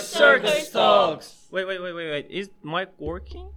Circus 0.00 0.70
Talks. 0.70 1.46
Wait, 1.50 1.66
wait, 1.66 1.80
wait, 1.80 1.92
wait, 1.92 2.10
wait. 2.10 2.26
Is 2.30 2.50
mic 2.62 2.88
working? 2.98 3.48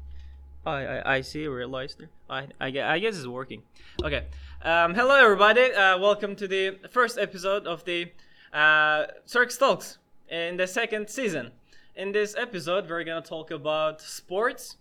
I, 0.65 0.85
I, 0.85 1.15
I 1.15 1.21
see. 1.21 1.47
Realized 1.47 1.99
there. 1.99 2.09
I, 2.29 2.47
I, 2.59 2.71
gue- 2.71 2.81
I 2.81 2.99
guess 2.99 3.17
it's 3.17 3.27
working. 3.27 3.63
Okay. 4.03 4.25
Um, 4.61 4.93
hello, 4.93 5.15
everybody. 5.15 5.73
Uh, 5.73 5.97
welcome 5.99 6.35
to 6.37 6.47
the 6.47 6.79
first 6.89 7.17
episode 7.17 7.65
of 7.67 7.83
the 7.85 8.11
uh, 8.53 9.05
Circus 9.25 9.57
Talks 9.57 9.97
in 10.29 10.57
the 10.57 10.67
second 10.67 11.09
season. 11.09 11.51
In 11.95 12.11
this 12.11 12.35
episode, 12.37 12.89
we're 12.89 13.03
gonna 13.03 13.21
talk 13.21 13.51
about 13.51 14.01
sports, 14.01 14.77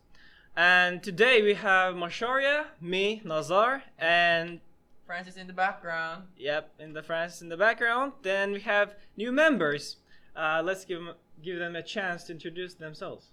and 0.57 1.03
today 1.03 1.43
we 1.43 1.55
have 1.55 1.95
Masharia, 1.95 2.67
me, 2.81 3.21
Nazar, 3.25 3.83
and 3.99 4.61
Francis 5.07 5.37
in 5.37 5.47
the 5.47 5.53
background. 5.53 6.25
Yep, 6.39 6.71
in 6.79 6.93
the 6.95 7.03
Francis 7.03 7.43
in 7.43 7.49
the 7.51 7.57
background. 7.57 8.13
Then 8.23 8.53
we 8.53 8.61
have 8.61 8.95
new 9.17 9.31
members. 9.31 9.97
Uh, 10.35 10.63
let's 10.65 10.87
give 10.87 11.05
them, 11.05 11.15
give 11.43 11.59
them 11.59 11.77
a 11.77 11.83
chance 11.83 12.25
to 12.25 12.33
introduce 12.33 12.75
themselves. 12.75 13.27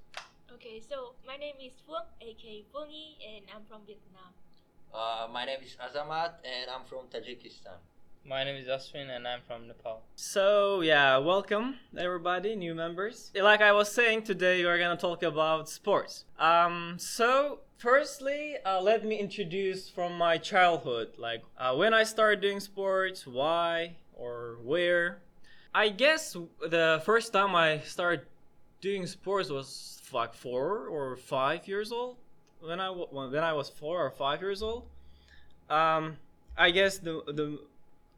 Okay, 0.53 0.81
so 0.89 1.13
my 1.25 1.37
name 1.37 1.55
is 1.61 1.73
Phương, 1.87 2.05
aka 2.21 2.63
Phương 2.73 2.89
and 2.89 3.45
I'm 3.55 3.61
from 3.69 3.81
Vietnam. 3.85 4.33
Uh, 4.93 5.27
my 5.31 5.45
name 5.45 5.59
is 5.63 5.77
Azamat 5.77 6.33
and 6.43 6.69
I'm 6.69 6.85
from 6.85 7.05
Tajikistan. 7.13 7.77
My 8.25 8.43
name 8.43 8.55
is 8.55 8.67
Aswin 8.67 9.15
and 9.15 9.27
I'm 9.27 9.41
from 9.47 9.67
Nepal. 9.67 10.01
So 10.15 10.81
yeah, 10.81 11.17
welcome 11.17 11.75
everybody, 11.97 12.55
new 12.55 12.75
members. 12.75 13.31
Like 13.35 13.61
I 13.61 13.71
was 13.71 13.91
saying, 13.91 14.23
today 14.23 14.65
we're 14.65 14.79
gonna 14.79 14.97
talk 14.97 15.23
about 15.23 15.69
sports. 15.69 16.25
Um, 16.39 16.95
so 16.97 17.59
firstly, 17.77 18.55
uh, 18.65 18.81
let 18.81 19.05
me 19.05 19.17
introduce 19.17 19.87
from 19.87 20.17
my 20.17 20.37
childhood, 20.37 21.09
like 21.17 21.43
uh, 21.57 21.75
when 21.75 21.93
I 21.93 22.03
started 22.03 22.41
doing 22.41 22.59
sports, 22.59 23.25
why 23.27 23.95
or 24.13 24.57
where. 24.63 25.19
I 25.73 25.89
guess 25.89 26.35
the 26.61 27.01
first 27.05 27.31
time 27.31 27.55
I 27.55 27.79
started 27.79 28.25
doing 28.81 29.05
sports 29.05 29.49
was 29.49 30.01
like 30.11 30.33
four 30.33 30.87
or 30.87 31.15
five 31.15 31.67
years 31.67 31.91
old. 31.91 32.17
When 32.59 32.79
I 32.79 32.89
when 32.89 33.43
I 33.43 33.53
was 33.53 33.69
four 33.69 34.03
or 34.03 34.09
five 34.11 34.41
years 34.41 34.61
old, 34.63 34.85
um, 35.69 36.17
I 36.57 36.71
guess 36.71 36.97
the 36.97 37.21
the 37.27 37.59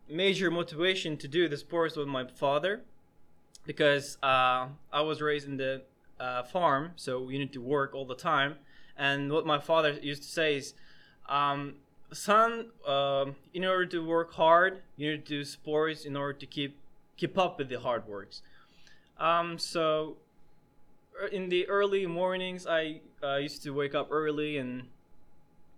major 0.09 0.49
motivation 0.49 1.17
to 1.17 1.27
do 1.27 1.47
the 1.47 1.57
sports 1.57 1.95
was 1.95 2.07
my 2.07 2.25
father, 2.25 2.81
because 3.65 4.17
uh, 4.23 4.67
I 4.91 5.01
was 5.01 5.21
raised 5.21 5.47
in 5.47 5.57
the 5.57 5.83
uh, 6.19 6.43
farm, 6.43 6.91
so 6.95 7.29
you 7.29 7.37
need 7.37 7.53
to 7.53 7.61
work 7.61 7.93
all 7.93 8.05
the 8.05 8.15
time. 8.15 8.55
And 8.97 9.31
what 9.31 9.45
my 9.45 9.59
father 9.59 9.91
used 10.01 10.23
to 10.23 10.29
say 10.29 10.55
is, 10.55 10.73
um, 11.27 11.75
"Son, 12.13 12.71
um, 12.87 13.35
in 13.53 13.65
order 13.65 13.85
to 13.87 13.99
work 14.05 14.33
hard, 14.33 14.81
you 14.95 15.11
need 15.11 15.25
to 15.25 15.29
do 15.37 15.43
sports 15.43 16.05
in 16.05 16.15
order 16.15 16.33
to 16.33 16.45
keep 16.45 16.77
keep 17.21 17.37
up 17.37 17.53
with 17.59 17.69
the 17.69 17.79
hard 17.79 18.03
works." 18.07 18.41
Um, 19.17 19.59
so 19.59 20.17
er, 21.21 21.27
in 21.27 21.49
the 21.49 21.61
early 21.67 22.05
mornings, 22.07 22.65
I 22.65 23.01
uh, 23.23 23.37
used 23.47 23.61
to 23.63 23.69
wake 23.71 23.95
up 23.95 24.07
early 24.11 24.57
and 24.57 24.71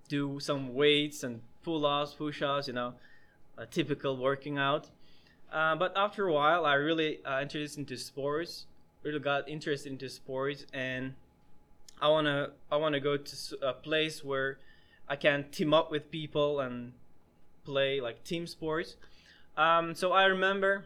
do 0.07 0.39
some 0.39 0.73
weights 0.73 1.23
and 1.23 1.41
pull-ups, 1.63 2.13
push-ups, 2.13 2.67
you 2.67 2.73
know, 2.73 2.93
a 3.57 3.65
typical 3.65 4.15
working 4.17 4.57
out. 4.57 4.89
Uh, 5.51 5.75
but 5.75 5.91
after 5.95 6.27
a 6.27 6.33
while, 6.33 6.65
I 6.65 6.75
really 6.75 7.23
uh, 7.25 7.41
introduced 7.41 7.77
into 7.77 7.97
sports. 7.97 8.65
Really 9.03 9.19
got 9.19 9.49
interested 9.49 9.91
into 9.91 10.09
sports, 10.09 10.65
and 10.73 11.13
I 12.01 12.07
wanna 12.07 12.51
I 12.71 12.77
wanna 12.77 13.01
go 13.01 13.17
to 13.17 13.35
a 13.61 13.73
place 13.73 14.23
where 14.23 14.59
I 15.09 15.15
can 15.17 15.51
team 15.51 15.73
up 15.73 15.91
with 15.91 16.09
people 16.09 16.61
and 16.61 16.93
play 17.65 17.99
like 17.99 18.23
team 18.23 18.47
sports. 18.47 18.95
Um, 19.57 19.93
so 19.93 20.11
I 20.11 20.25
remember 20.25 20.85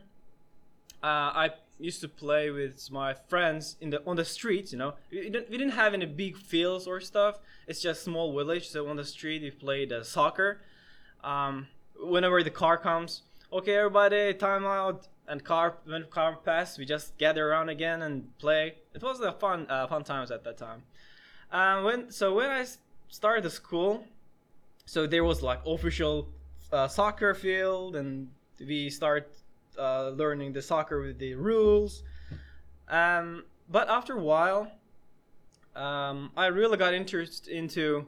uh, 1.04 1.32
I 1.44 1.52
used 1.80 2.02
to 2.02 2.08
play 2.08 2.50
with 2.50 2.92
my 2.92 3.14
friends 3.14 3.76
in 3.82 3.92
the 3.92 4.04
on 4.06 4.16
the 4.16 4.26
streets. 4.26 4.72
You 4.72 4.80
know, 4.80 4.94
we 5.12 5.30
didn't, 5.30 5.50
we 5.50 5.58
didn't 5.58 5.74
have 5.74 5.94
any 5.94 6.06
big 6.06 6.38
fields 6.38 6.88
or 6.88 7.00
stuff. 7.00 7.40
It's 7.68 7.82
just 7.82 8.04
small 8.04 8.36
village. 8.36 8.70
So 8.70 8.88
on 8.88 8.96
the 8.96 9.06
street 9.06 9.42
we 9.42 9.52
played 9.52 9.92
uh, 9.92 10.04
soccer. 10.04 10.62
Um, 11.24 11.68
whenever 12.00 12.44
the 12.44 12.52
car 12.52 12.78
comes, 12.78 13.24
okay, 13.52 13.76
everybody, 13.76 14.34
time 14.34 14.66
out. 14.66 15.08
And 15.30 15.44
car 15.44 15.78
when 15.86 16.06
car 16.06 16.38
pass, 16.38 16.78
we 16.78 16.86
just 16.86 17.18
gather 17.18 17.50
around 17.50 17.70
again 17.70 18.02
and 18.02 18.38
play. 18.38 18.76
It 18.94 19.04
was 19.04 19.20
a 19.20 19.34
fun 19.34 19.68
uh, 19.70 19.86
fun 19.88 20.04
times 20.04 20.32
at 20.32 20.44
that 20.46 20.58
time. 20.58 20.84
Um, 21.52 21.84
when 21.84 22.12
so 22.12 22.34
when 22.34 22.50
I 22.50 22.66
started 23.10 23.44
the 23.44 23.50
school, 23.50 24.06
so 24.86 25.06
there 25.06 25.26
was 25.26 25.42
like 25.42 25.60
official 25.66 26.30
uh, 26.72 26.88
soccer 26.88 27.34
field, 27.34 27.98
and 27.98 28.30
we 28.60 28.90
start 28.90 29.30
uh, 29.78 30.10
learning 30.10 30.54
the 30.54 30.62
soccer 30.62 31.02
with 31.02 31.20
the 31.20 31.36
rules. 31.36 32.04
Um, 32.88 33.44
but 33.70 33.90
after 33.90 34.18
a 34.18 34.22
while, 34.22 34.72
um, 35.76 36.32
I 36.36 36.48
really 36.48 36.78
got 36.78 36.94
interested 36.94 37.54
into 37.54 38.08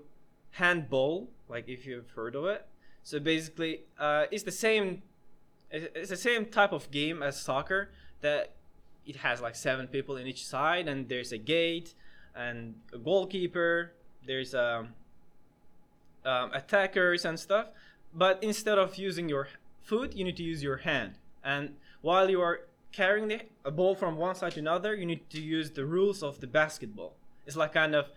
handball. 0.52 1.30
Like 1.48 1.68
if 1.68 1.86
you've 1.86 2.10
heard 2.12 2.36
of 2.36 2.46
it. 2.46 2.66
So 3.04 3.20
basically, 3.20 3.82
uh, 4.00 4.26
it's 4.32 4.44
the 4.44 4.52
same. 4.52 5.02
It's 5.72 6.10
the 6.10 6.18
same 6.18 6.46
type 6.46 6.72
of 6.72 6.92
game 6.92 7.22
as 7.22 7.40
soccer. 7.42 7.92
That 8.22 8.56
it 9.06 9.18
has 9.18 9.42
like 9.42 9.56
seven 9.56 9.88
people 9.88 10.18
in 10.18 10.28
each 10.28 10.46
side, 10.46 10.88
and 10.88 11.08
there's 11.10 11.32
a 11.32 11.38
gate 11.38 11.94
and 12.36 12.76
a 12.94 12.98
goalkeeper. 12.98 13.94
There's 14.26 14.54
um, 14.54 14.90
um, 16.26 16.52
attackers 16.54 17.26
and 17.26 17.40
stuff. 17.40 17.68
But 18.14 18.44
instead 18.44 18.78
of 18.78 18.98
using 18.98 19.30
your 19.30 19.48
foot, 19.82 20.16
you 20.16 20.24
need 20.24 20.38
to 20.38 20.44
use 20.44 20.62
your 20.62 20.78
hand. 20.78 21.14
And 21.44 21.76
while 22.02 22.30
you 22.30 22.42
are 22.42 22.62
carrying 22.92 23.28
the 23.28 23.42
a 23.66 23.72
ball 23.72 23.96
from 23.96 24.18
one 24.18 24.36
side 24.36 24.54
to 24.54 24.60
another, 24.60 24.96
you 24.96 25.06
need 25.06 25.30
to 25.30 25.42
use 25.42 25.72
the 25.72 25.86
rules 25.86 26.24
of 26.24 26.40
the 26.40 26.48
basketball. 26.48 27.14
It's 27.46 27.56
like 27.56 27.74
kind 27.74 27.96
of 27.96 28.12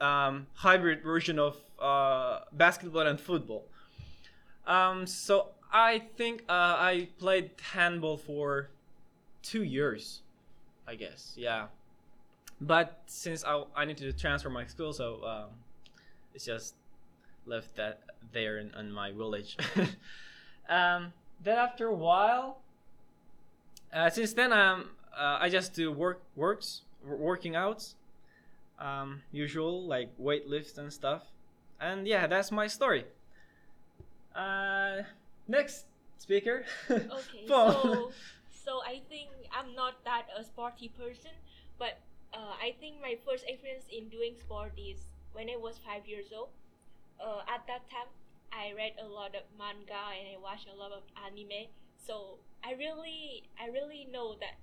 um, 0.00 0.46
hybrid 0.54 1.02
version 1.02 1.38
of 1.38 1.56
uh, 1.80 2.40
basketball 2.52 3.06
and 3.06 3.20
football. 3.20 3.64
Um, 4.66 5.06
so 5.06 5.48
I 5.72 6.02
think 6.16 6.42
uh, 6.48 6.76
I 6.78 7.08
played 7.18 7.50
handball 7.72 8.16
for 8.16 8.70
two 9.42 9.62
years, 9.62 10.22
I 10.86 10.94
guess. 10.94 11.34
Yeah, 11.36 11.66
but 12.60 13.02
since 13.06 13.44
I, 13.44 13.64
I 13.76 13.84
need 13.84 13.98
to 13.98 14.12
transfer 14.12 14.50
my 14.50 14.66
school, 14.66 14.92
so 14.92 15.24
um, 15.24 15.50
it's 16.34 16.44
just 16.44 16.74
left 17.46 17.76
that 17.76 18.00
there 18.32 18.58
in, 18.58 18.72
in 18.78 18.90
my 18.90 19.12
village. 19.12 19.56
then 21.44 21.58
after 21.58 21.86
a 21.88 21.94
while, 21.94 22.58
uh, 23.92 24.10
since 24.10 24.32
then 24.32 24.52
um, 24.52 24.90
uh, 25.16 25.38
I 25.40 25.48
just 25.48 25.74
do 25.74 25.92
work 25.92 26.20
works 26.34 26.82
working 27.04 27.54
outs, 27.54 27.94
um, 28.78 29.22
usual 29.30 29.84
like 29.86 30.08
weight 30.18 30.48
lifts 30.48 30.78
and 30.78 30.92
stuff, 30.92 31.22
and 31.80 32.06
yeah, 32.08 32.26
that's 32.26 32.50
my 32.50 32.66
story. 32.66 33.04
Uh, 34.34 35.02
next 35.46 35.86
speaker. 36.18 36.64
Okay, 36.90 37.46
so 37.46 38.10
so 38.50 38.80
I 38.82 39.00
think 39.08 39.28
I'm 39.52 39.74
not 39.74 40.02
that 40.04 40.26
a 40.36 40.42
sporty 40.42 40.88
person, 40.88 41.30
but 41.78 42.00
uh, 42.32 42.56
I 42.60 42.74
think 42.80 43.00
my 43.00 43.16
first 43.24 43.44
experience 43.46 43.84
in 43.92 44.08
doing 44.08 44.34
sport 44.40 44.72
is 44.76 44.98
when 45.32 45.48
I 45.50 45.56
was 45.56 45.78
five 45.78 46.08
years 46.08 46.32
old. 46.34 46.48
Uh, 47.20 47.46
at 47.46 47.62
that 47.68 47.88
time, 47.88 48.10
I 48.52 48.72
read 48.76 48.92
a 49.02 49.06
lot 49.06 49.34
of 49.34 49.42
manga 49.58 50.02
and 50.18 50.28
I 50.32 50.36
watched 50.40 50.68
a 50.68 50.76
lot 50.76 50.92
of 50.92 51.02
anime. 51.24 51.68
So 51.96 52.38
I 52.64 52.72
really 52.74 53.44
I 53.60 53.66
really 53.68 54.06
know 54.10 54.34
that 54.40 54.56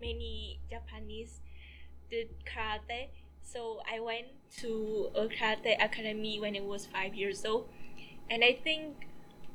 many 0.00 0.60
Japanese 0.70 1.40
did 2.10 2.28
karate. 2.44 3.08
So 3.42 3.80
I 3.90 4.00
went 4.00 4.26
to 4.58 5.10
a 5.14 5.26
karate 5.26 5.82
academy 5.82 6.38
when 6.40 6.56
I 6.56 6.60
was 6.60 6.86
five 6.86 7.14
years 7.14 7.44
old, 7.44 7.68
and 8.30 8.44
I 8.44 8.52
think 8.52 9.08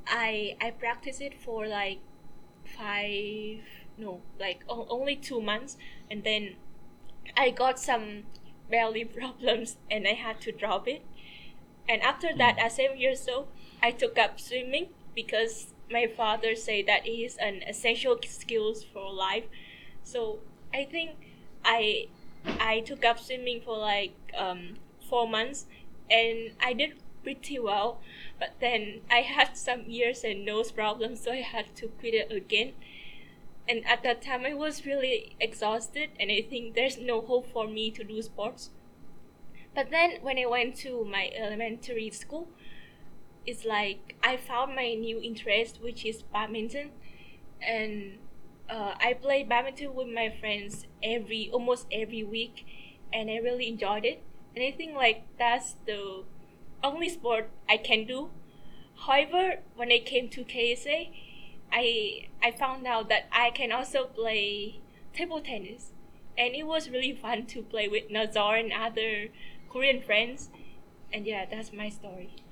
I 0.08 0.56
I 0.60 0.72
practiced 0.72 1.22
it 1.22 1.40
for 1.40 1.68
like 1.68 2.00
five 2.78 3.62
no 3.98 4.22
like 4.40 4.64
o- 4.68 4.88
only 4.90 5.16
two 5.16 5.42
months, 5.42 5.78
and 6.10 6.24
then 6.24 6.56
I 7.38 7.50
got 7.52 7.80
some 7.80 8.24
belly 8.70 9.06
problems 9.20 9.78
and 9.90 10.08
I 10.08 10.14
had 10.14 10.42
to 10.42 10.52
drop 10.52 10.88
it. 10.88 11.04
And 11.88 12.02
after 12.02 12.30
that, 12.38 12.56
hmm. 12.56 12.66
at 12.66 12.72
seven 12.72 12.98
years 12.98 13.28
old, 13.28 13.48
I 13.84 13.92
took 13.92 14.18
up 14.18 14.40
swimming 14.40 14.88
because 15.14 15.68
my 15.92 16.08
father 16.08 16.56
said 16.56 16.86
that 16.88 17.06
it 17.06 17.12
is 17.12 17.38
an 17.38 17.62
essential 17.68 18.18
skills 18.26 18.84
for 18.84 19.14
life. 19.14 19.44
So 20.04 20.40
I 20.74 20.86
think 20.86 21.12
I 21.66 22.08
I 22.60 22.80
took 22.80 23.04
up 23.06 23.20
swimming 23.20 23.62
for 23.62 23.78
like 23.78 24.16
um, 24.38 24.76
four 25.10 25.28
months, 25.28 25.66
and 26.10 26.52
I 26.62 26.74
did 26.74 26.94
pretty 27.24 27.60
well. 27.60 28.00
But 28.40 28.56
then 28.62 29.02
I 29.12 29.20
had 29.20 29.58
some 29.58 29.84
ears 29.88 30.24
and 30.24 30.46
nose 30.46 30.72
problems, 30.72 31.22
so 31.22 31.32
I 31.32 31.42
had 31.42 31.76
to 31.76 31.88
quit 32.00 32.14
it 32.14 32.32
again. 32.32 32.74
And 33.68 33.86
at 33.86 34.04
that 34.04 34.22
time, 34.22 34.46
I 34.46 34.54
was 34.54 34.86
really 34.86 35.36
exhausted, 35.40 36.10
and 36.20 36.32
I 36.32 36.42
think 36.42 36.76
there's 36.76 36.98
no 36.98 37.22
hope 37.22 37.52
for 37.52 37.68
me 37.68 37.92
to 37.92 38.04
do 38.04 38.22
sports. 38.22 38.72
But 39.76 39.90
then 39.90 40.20
when 40.22 40.38
I 40.38 40.46
went 40.46 40.76
to 40.78 41.04
my 41.06 41.32
elementary 41.36 42.10
school, 42.10 42.48
it's 43.46 43.66
like 43.66 44.16
I 44.24 44.38
found 44.38 44.76
my 44.76 44.94
new 44.94 45.20
interest, 45.22 45.80
which 45.82 46.06
is 46.06 46.22
badminton, 46.24 46.92
and 47.62 48.18
uh, 48.70 48.96
I 49.00 49.14
play 49.14 49.44
badminton 49.44 49.94
with 49.94 50.08
my 50.08 50.30
friends 50.40 50.88
every 51.02 51.50
almost 51.52 51.88
every 51.92 52.24
week, 52.24 52.66
and 53.12 53.30
I 53.30 53.38
really 53.38 53.68
enjoyed 53.68 54.06
it. 54.06 54.22
And 54.56 54.64
I 54.64 54.72
think 54.72 54.96
like 54.96 55.24
that's 55.38 55.76
the 55.86 56.24
only 56.84 57.10
sport 57.10 57.50
I 57.70 57.78
can 57.78 58.06
do. 58.06 58.30
However, 59.08 59.60
when 59.76 59.92
I 59.92 60.00
came 60.00 60.30
to 60.30 60.44
KSA, 60.44 61.10
I 61.72 62.28
I 62.42 62.52
found 62.52 62.88
out 62.88 63.10
that 63.10 63.28
I 63.32 63.52
can 63.52 63.72
also 63.72 64.06
play 64.06 64.82
table 65.14 65.42
tennis, 65.42 65.92
and 66.38 66.56
it 66.56 66.66
was 66.66 66.90
really 66.90 67.14
fun 67.14 67.46
to 67.48 67.62
play 67.62 67.88
with 67.88 68.10
Nazar 68.10 68.56
and 68.56 68.72
other 68.72 69.28
Korean 69.70 70.02
friends. 70.02 70.50
And 71.12 71.28
yeah, 71.28 71.46
that's 71.46 71.72
my 71.74 71.90
story. 71.90 72.43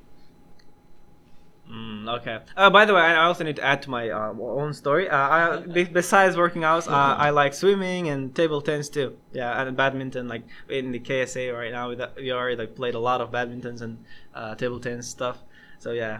Mm, 1.69 2.10
okay. 2.19 2.40
Uh, 2.58 2.69
by 2.69 2.86
the 2.86 2.94
way, 2.94 3.02
I 3.02 3.24
also 3.25 3.44
need 3.44 3.56
to 3.56 3.63
add 3.63 3.81
to 3.84 3.90
my 3.90 4.10
uh, 4.10 4.34
own 4.34 4.74
story. 4.74 5.10
Uh, 5.10 5.16
I, 5.18 5.58
be- 5.60 5.86
besides 5.86 6.36
working 6.36 6.63
out, 6.63 6.88
uh, 6.88 7.16
I 7.18 7.30
like 7.30 7.54
swimming 7.54 8.10
and 8.10 8.36
table 8.36 8.62
tennis 8.62 8.90
too. 8.90 9.18
Yeah, 9.31 9.62
and 9.62 9.78
badminton. 9.78 10.28
Like 10.28 10.44
in 10.69 10.92
the 10.92 11.00
KSA 11.00 11.50
right 11.52 11.72
now, 11.72 11.90
we, 11.90 11.98
we 12.18 12.31
already 12.31 12.58
like 12.58 12.75
played 12.75 12.96
a 12.96 13.00
lot 13.00 13.22
of 13.22 13.31
badmintons 13.31 13.81
and 13.81 14.04
uh, 14.34 14.56
table 14.56 14.80
tennis 14.80 15.08
stuff. 15.08 15.38
So 15.80 15.92
yeah, 15.92 16.19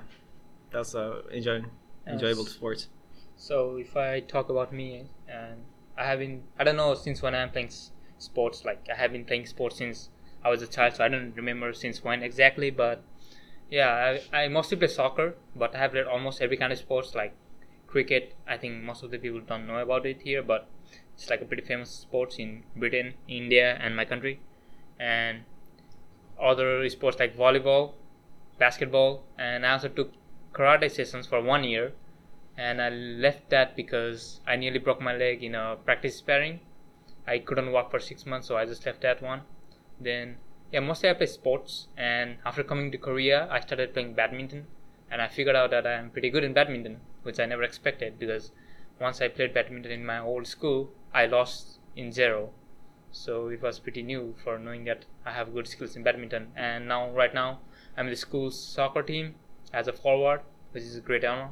that's 0.72 0.96
uh, 0.96 1.22
enjoying 1.32 1.68
enjoyable 2.08 2.44
Yes. 2.44 2.52
sports. 2.54 2.88
So 3.36 3.76
if 3.78 3.98
I 3.98 4.22
talk 4.22 4.50
about 4.50 4.72
me, 4.72 5.10
and 5.28 5.66
I 5.98 6.06
have 6.06 6.20
been, 6.20 6.44
I 6.58 6.64
don't 6.64 6.78
know 6.78 6.94
since 6.96 7.22
when 7.22 7.36
I'm 7.36 7.50
playing 7.50 7.72
sports. 8.20 8.64
Like 8.64 8.88
I 8.92 8.96
have 8.96 9.12
been 9.12 9.26
playing 9.26 9.48
sports 9.48 9.78
since 9.78 10.10
I 10.44 10.50
was 10.50 10.62
a 10.62 10.68
child, 10.68 10.96
so 10.96 11.04
I 11.04 11.10
don't 11.10 11.34
remember 11.36 11.74
since 11.74 12.04
when 12.04 12.24
exactly. 12.24 12.70
But 12.70 13.04
yeah, 13.72 14.20
I, 14.32 14.44
I 14.44 14.48
mostly 14.50 14.78
play 14.78 14.88
soccer, 14.88 15.36
but 15.56 15.74
I 15.74 15.80
have 15.80 15.92
played 15.94 16.06
almost 16.06 16.42
every 16.42 16.58
kind 16.58 16.72
of 16.72 16.78
sports 16.78 17.16
like 17.16 17.34
cricket. 17.88 18.36
I 18.48 18.58
think 18.58 18.84
most 18.84 19.02
of 19.02 19.10
the 19.10 19.18
people 19.18 19.42
don't 19.42 19.66
know 19.66 19.78
about 19.80 20.06
it 20.06 20.22
here, 20.22 20.44
but 20.44 20.70
it's 21.16 21.30
like 21.30 21.42
a 21.42 21.46
pretty 21.46 21.64
famous 21.64 21.90
sports 21.90 22.36
in 22.38 22.64
Britain, 22.76 23.16
India, 23.28 23.80
and 23.82 23.96
my 23.96 24.06
country. 24.06 24.42
And 25.00 25.46
other 26.40 26.88
sports 26.90 27.18
like 27.20 27.36
volleyball, 27.36 27.94
basketball, 28.60 29.24
and 29.40 29.66
I 29.66 29.72
also 29.72 29.88
took 29.88 30.12
karate 30.54 30.92
sessions 30.92 31.26
for 31.26 31.42
one 31.42 31.64
year 31.64 31.94
and 32.58 32.82
I 32.82 32.90
left 32.90 33.50
that 33.50 33.76
because 33.76 34.42
I 34.46 34.56
nearly 34.56 34.80
broke 34.80 35.02
my 35.02 35.16
leg 35.16 35.44
in 35.44 35.56
a 35.56 35.78
practice 35.84 36.18
sparring. 36.18 36.60
I 37.26 37.40
couldn't 37.40 37.72
walk 37.72 37.92
for 37.92 38.00
six 38.00 38.26
months, 38.26 38.48
so 38.48 38.58
I 38.58 38.66
just 38.66 38.86
left 38.86 39.02
that 39.02 39.22
one. 39.22 39.42
Then, 40.00 40.38
yeah, 40.72 40.80
mostly 40.80 41.10
I 41.10 41.14
play 41.14 41.28
sports, 41.28 41.88
and 41.98 42.38
after 42.46 42.64
coming 42.64 42.92
to 42.92 42.98
Korea, 42.98 43.48
I 43.52 43.60
started 43.60 43.94
playing 43.94 44.14
badminton, 44.14 44.68
and 45.10 45.22
I 45.22 45.28
figured 45.28 45.56
out 45.56 45.72
that 45.72 45.86
I'm 45.86 46.10
pretty 46.10 46.30
good 46.30 46.44
in 46.44 46.54
badminton, 46.54 47.02
which 47.24 47.40
I 47.40 47.46
never 47.46 47.64
expected 47.64 48.18
because 48.18 48.52
once 49.00 49.22
I 49.22 49.28
played 49.28 49.54
badminton 49.54 49.92
in 49.92 50.06
my 50.06 50.20
old 50.20 50.48
school, 50.48 50.92
I 51.14 51.26
lost 51.26 51.80
in 51.96 52.12
zero. 52.12 52.52
So 53.12 53.50
it 53.50 53.62
was 53.62 53.80
pretty 53.80 54.04
new 54.04 54.36
for 54.44 54.58
knowing 54.58 54.86
that 54.86 55.06
I 55.26 55.34
have 55.34 55.54
good 55.54 55.68
skills 55.68 55.96
in 55.96 56.04
badminton, 56.04 56.52
and 56.56 56.88
now, 56.88 57.10
right 57.12 57.34
now, 57.34 57.60
I'm 57.98 58.08
in 58.08 58.12
the 58.12 58.18
school's 58.18 58.58
soccer 58.58 59.04
team 59.04 59.36
as 59.74 59.88
a 59.88 59.94
forward, 59.94 60.42
which 60.72 60.84
is 60.84 60.96
a 60.96 61.02
great 61.02 61.26
honor 61.26 61.50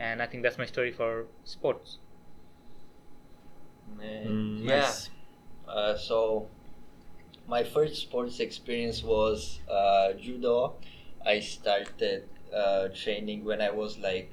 and 0.00 0.22
I 0.22 0.26
think 0.26 0.42
that's 0.42 0.56
my 0.56 0.64
story 0.64 0.90
for 0.90 1.26
sports. 1.44 1.98
And 4.00 4.28
Mm, 4.30 4.64
yeah. 4.64 4.76
nice. 4.80 5.10
Uh, 5.68 5.96
so 5.96 6.48
my 7.50 7.64
first 7.64 7.96
sports 7.96 8.38
experience 8.38 9.02
was 9.02 9.58
uh, 9.68 10.12
judo. 10.12 10.74
I 11.26 11.40
started 11.40 12.28
uh, 12.54 12.88
training 12.94 13.44
when 13.44 13.60
I 13.60 13.70
was 13.70 13.98
like 13.98 14.30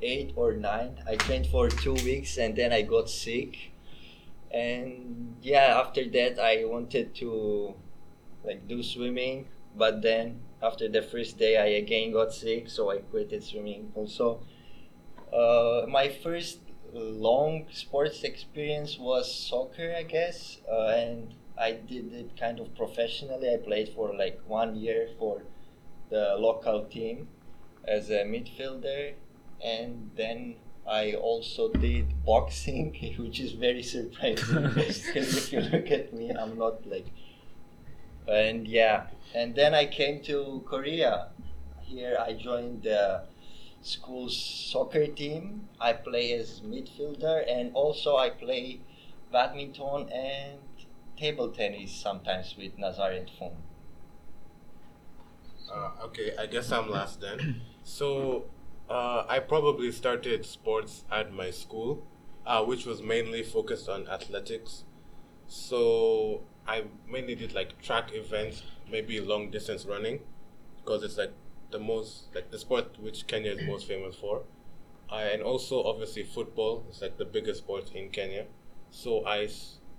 eight 0.00 0.32
or 0.36 0.52
nine. 0.52 1.02
I 1.06 1.16
trained 1.16 1.48
for 1.48 1.68
two 1.68 1.94
weeks 1.94 2.38
and 2.38 2.54
then 2.54 2.72
I 2.72 2.82
got 2.82 3.10
sick. 3.10 3.72
And 4.52 5.34
yeah, 5.42 5.82
after 5.82 6.08
that 6.10 6.38
I 6.38 6.64
wanted 6.64 7.12
to 7.16 7.74
like 8.44 8.68
do 8.68 8.84
swimming, 8.84 9.48
but 9.76 10.00
then 10.00 10.40
after 10.62 10.88
the 10.88 11.02
first 11.02 11.38
day 11.38 11.56
I 11.56 11.82
again 11.82 12.12
got 12.12 12.32
sick, 12.32 12.70
so 12.70 12.90
I 12.92 12.98
quitted 12.98 13.42
swimming 13.42 13.90
also. 13.96 14.40
Uh, 15.32 15.86
my 15.88 16.08
first 16.08 16.60
long 16.92 17.66
sports 17.72 18.22
experience 18.22 18.96
was 18.98 19.26
soccer, 19.34 19.92
I 19.96 20.04
guess, 20.04 20.58
uh, 20.70 20.94
and 20.94 21.34
I 21.60 21.72
did 21.72 22.12
it 22.14 22.36
kind 22.38 22.58
of 22.58 22.74
professionally. 22.74 23.52
I 23.52 23.58
played 23.58 23.90
for 23.90 24.14
like 24.16 24.40
one 24.46 24.76
year 24.76 25.08
for 25.18 25.42
the 26.08 26.34
local 26.38 26.84
team 26.84 27.28
as 27.86 28.08
a 28.08 28.24
midfielder, 28.24 29.12
and 29.62 30.10
then 30.16 30.56
I 30.88 31.12
also 31.12 31.68
did 31.68 32.24
boxing, 32.24 33.14
which 33.18 33.40
is 33.40 33.52
very 33.52 33.82
surprising 33.82 34.62
because 34.74 35.36
if 35.36 35.52
you 35.52 35.60
look 35.60 35.90
at 35.90 36.14
me, 36.14 36.30
I'm 36.30 36.58
not 36.58 36.86
like. 36.86 37.06
And 38.26 38.66
yeah, 38.66 39.08
and 39.34 39.54
then 39.54 39.74
I 39.74 39.86
came 39.86 40.22
to 40.24 40.64
Korea. 40.66 41.28
Here 41.82 42.16
I 42.18 42.32
joined 42.34 42.84
the 42.84 43.22
school's 43.82 44.36
soccer 44.36 45.06
team. 45.08 45.68
I 45.80 45.92
play 45.92 46.32
as 46.32 46.60
midfielder 46.60 47.44
and 47.48 47.72
also 47.74 48.16
I 48.16 48.30
play 48.30 48.80
badminton 49.32 50.08
and 50.10 50.58
table 51.20 51.50
tennis 51.50 51.92
sometimes 51.92 52.54
with 52.56 52.78
Nazar 52.78 53.12
and 53.12 53.30
Fung. 53.38 53.56
Uh, 55.70 55.90
okay, 56.04 56.32
I 56.38 56.46
guess 56.46 56.72
I'm 56.72 56.90
last 56.90 57.20
then. 57.20 57.62
So, 57.82 58.44
uh, 58.90 59.24
I 59.26 59.38
probably 59.40 59.90
started 59.90 60.44
sports 60.44 61.04
at 61.10 61.32
my 61.32 61.50
school, 61.50 62.06
uh, 62.46 62.62
which 62.62 62.84
was 62.84 63.02
mainly 63.02 63.42
focused 63.42 63.88
on 63.88 64.06
athletics. 64.06 64.84
So, 65.48 66.42
I 66.68 66.84
mainly 67.08 67.34
did 67.34 67.54
like 67.54 67.80
track 67.80 68.10
events, 68.12 68.62
maybe 68.88 69.18
long 69.18 69.50
distance 69.50 69.86
running, 69.86 70.20
because 70.76 71.02
it's 71.02 71.16
like 71.16 71.32
the 71.70 71.78
most, 71.80 72.26
like 72.34 72.50
the 72.50 72.58
sport 72.58 72.96
which 73.00 73.26
Kenya 73.26 73.52
is 73.52 73.66
most 73.66 73.88
famous 73.88 74.14
for. 74.14 74.42
Uh, 75.10 75.14
and 75.32 75.42
also, 75.42 75.82
obviously, 75.82 76.22
football 76.22 76.84
is 76.90 77.00
like 77.00 77.16
the 77.16 77.24
biggest 77.24 77.60
sport 77.60 77.90
in 77.94 78.10
Kenya. 78.10 78.44
So, 78.90 79.26
I 79.26 79.48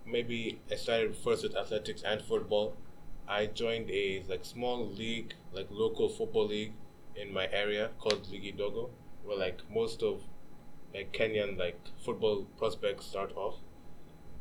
maybe 0.06 0.60
I 0.72 0.76
started 0.76 1.16
first 1.16 1.44
with 1.44 1.56
athletics 1.56 2.02
and 2.04 2.22
football. 2.22 2.76
I 3.28 3.46
joined 3.46 3.90
a 3.90 4.24
like 4.28 4.44
small 4.46 4.86
league, 4.88 5.34
like 5.54 5.68
local 5.70 6.10
football 6.10 6.48
league 6.48 6.74
in 7.16 7.34
my 7.34 7.48
area 7.52 7.90
called 8.00 8.28
Ligi 8.32 8.56
Ndogo, 8.56 8.90
where 9.24 9.38
like 9.38 9.62
most 9.70 10.04
of 10.04 10.24
like 10.94 11.14
Kenyan 11.14 11.58
like 11.58 11.80
football 12.04 12.48
prospects 12.58 13.06
start 13.06 13.36
off. 13.36 13.56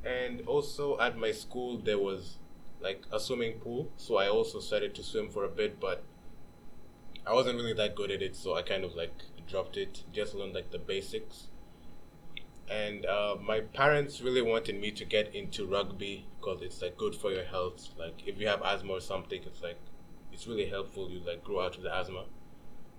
And 0.05 0.41
also 0.47 0.99
at 0.99 1.17
my 1.17 1.33
school 1.33 1.79
there 1.79 1.99
was 1.99 2.39
like 2.81 3.05
a 3.13 3.21
swimming 3.21 3.61
pool, 3.61 3.91
so 3.97 4.17
I 4.17 4.29
also 4.29 4.61
started 4.61 4.95
to 4.95 5.03
swim 5.03 5.31
for 5.31 5.45
a 5.45 5.49
bit, 5.49 5.79
but 5.79 6.03
I 7.27 7.35
wasn't 7.35 7.57
really 7.57 7.75
that 7.75 7.95
good 7.95 8.11
at 8.11 8.23
it, 8.23 8.35
so 8.35 8.55
I 8.55 8.63
kind 8.63 8.85
of 8.85 8.95
like 8.95 9.13
dropped 9.47 9.77
it, 9.77 10.05
just 10.13 10.35
learned 10.35 10.55
like 10.55 10.71
the 10.71 10.79
basics. 10.79 11.49
And 12.71 13.05
uh, 13.05 13.37
my 13.43 13.61
parents 13.61 14.21
really 14.21 14.43
wanted 14.43 14.81
me 14.81 14.93
to 14.93 15.05
get 15.05 15.35
into 15.35 15.67
rugby 15.67 16.27
because 16.39 16.63
it's 16.63 16.81
like 16.81 16.97
good 16.97 17.17
for 17.17 17.33
your 17.33 17.45
health. 17.45 17.89
Like 17.99 18.23
if 18.27 18.39
you 18.39 18.47
have 18.47 18.63
asthma 18.63 18.93
or 18.93 19.01
something, 19.01 19.43
it's 19.45 19.63
like 19.63 19.79
it's 20.33 20.47
really 20.47 20.67
helpful. 20.67 21.11
You 21.11 21.21
like 21.27 21.43
grow 21.43 21.61
out 21.65 21.77
of 21.77 21.83
the 21.83 21.93
asthma, 21.93 22.27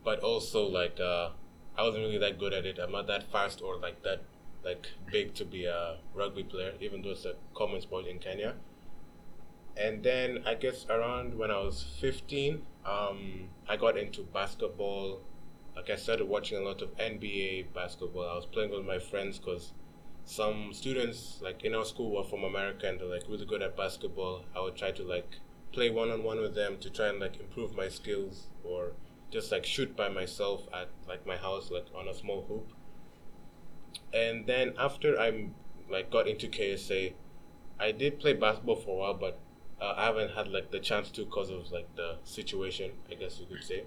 but 0.03 0.19
also 0.19 0.67
like 0.67 0.99
uh, 0.99 1.29
I 1.77 1.83
wasn't 1.83 2.03
really 2.03 2.17
that 2.17 2.37
good 2.37 2.53
at 2.53 2.65
it. 2.65 2.79
I'm 2.79 2.91
not 2.91 3.07
that 3.07 3.31
fast 3.31 3.61
or 3.61 3.77
like 3.77 4.03
that 4.03 4.23
like 4.63 4.87
big 5.11 5.33
to 5.35 5.45
be 5.45 5.65
a 5.65 5.97
rugby 6.13 6.43
player, 6.43 6.73
even 6.81 7.01
though 7.01 7.11
it's 7.11 7.25
a 7.25 7.35
common 7.55 7.81
sport 7.81 8.05
in 8.07 8.19
Kenya. 8.19 8.55
And 9.77 10.03
then 10.03 10.43
I 10.45 10.55
guess 10.55 10.85
around 10.89 11.37
when 11.37 11.49
I 11.49 11.59
was 11.59 11.85
15, 12.01 12.61
um, 12.85 13.49
I 13.67 13.77
got 13.77 13.97
into 13.97 14.21
basketball. 14.21 15.21
Like 15.75 15.89
I 15.89 15.95
started 15.95 16.27
watching 16.27 16.57
a 16.57 16.61
lot 16.61 16.81
of 16.81 16.95
NBA 16.97 17.73
basketball. 17.73 18.29
I 18.29 18.35
was 18.35 18.45
playing 18.45 18.71
with 18.71 18.85
my 18.85 18.99
friends 18.99 19.39
because 19.39 19.71
some 20.25 20.73
students 20.73 21.39
like 21.41 21.63
in 21.63 21.73
our 21.73 21.85
school 21.85 22.11
were 22.11 22.23
from 22.23 22.43
America 22.43 22.87
and 22.87 22.99
they're 22.99 23.07
like 23.07 23.23
really 23.27 23.45
good 23.45 23.61
at 23.61 23.77
basketball. 23.77 24.45
I 24.55 24.61
would 24.61 24.75
try 24.75 24.91
to 24.91 25.03
like 25.03 25.37
play 25.71 25.89
one 25.89 26.11
on 26.11 26.23
one 26.23 26.39
with 26.39 26.55
them 26.55 26.77
to 26.79 26.89
try 26.89 27.07
and 27.07 27.19
like 27.19 27.39
improve 27.39 27.75
my 27.75 27.87
skills 27.87 28.47
or 28.63 28.93
just 29.31 29.51
like 29.51 29.65
shoot 29.65 29.95
by 29.95 30.09
myself 30.09 30.67
at 30.73 30.89
like 31.07 31.25
my 31.25 31.37
house 31.37 31.71
like 31.71 31.85
on 31.95 32.07
a 32.07 32.13
small 32.13 32.45
hoop. 32.47 32.73
And 34.13 34.45
then 34.45 34.73
after 34.77 35.19
I 35.19 35.47
like 35.89 36.11
got 36.11 36.27
into 36.27 36.47
KSA, 36.47 37.13
I 37.79 37.91
did 37.91 38.19
play 38.19 38.33
basketball 38.33 38.75
for 38.75 38.91
a 38.91 38.99
while, 38.99 39.13
but 39.13 39.39
uh, 39.81 39.93
I 39.97 40.05
haven't 40.05 40.31
had 40.31 40.49
like 40.49 40.71
the 40.71 40.79
chance 40.79 41.09
to 41.11 41.25
because 41.25 41.49
of 41.49 41.71
like 41.71 41.95
the 41.95 42.17
situation, 42.23 42.91
I 43.09 43.15
guess 43.15 43.39
you 43.39 43.45
could 43.45 43.63
say. 43.63 43.83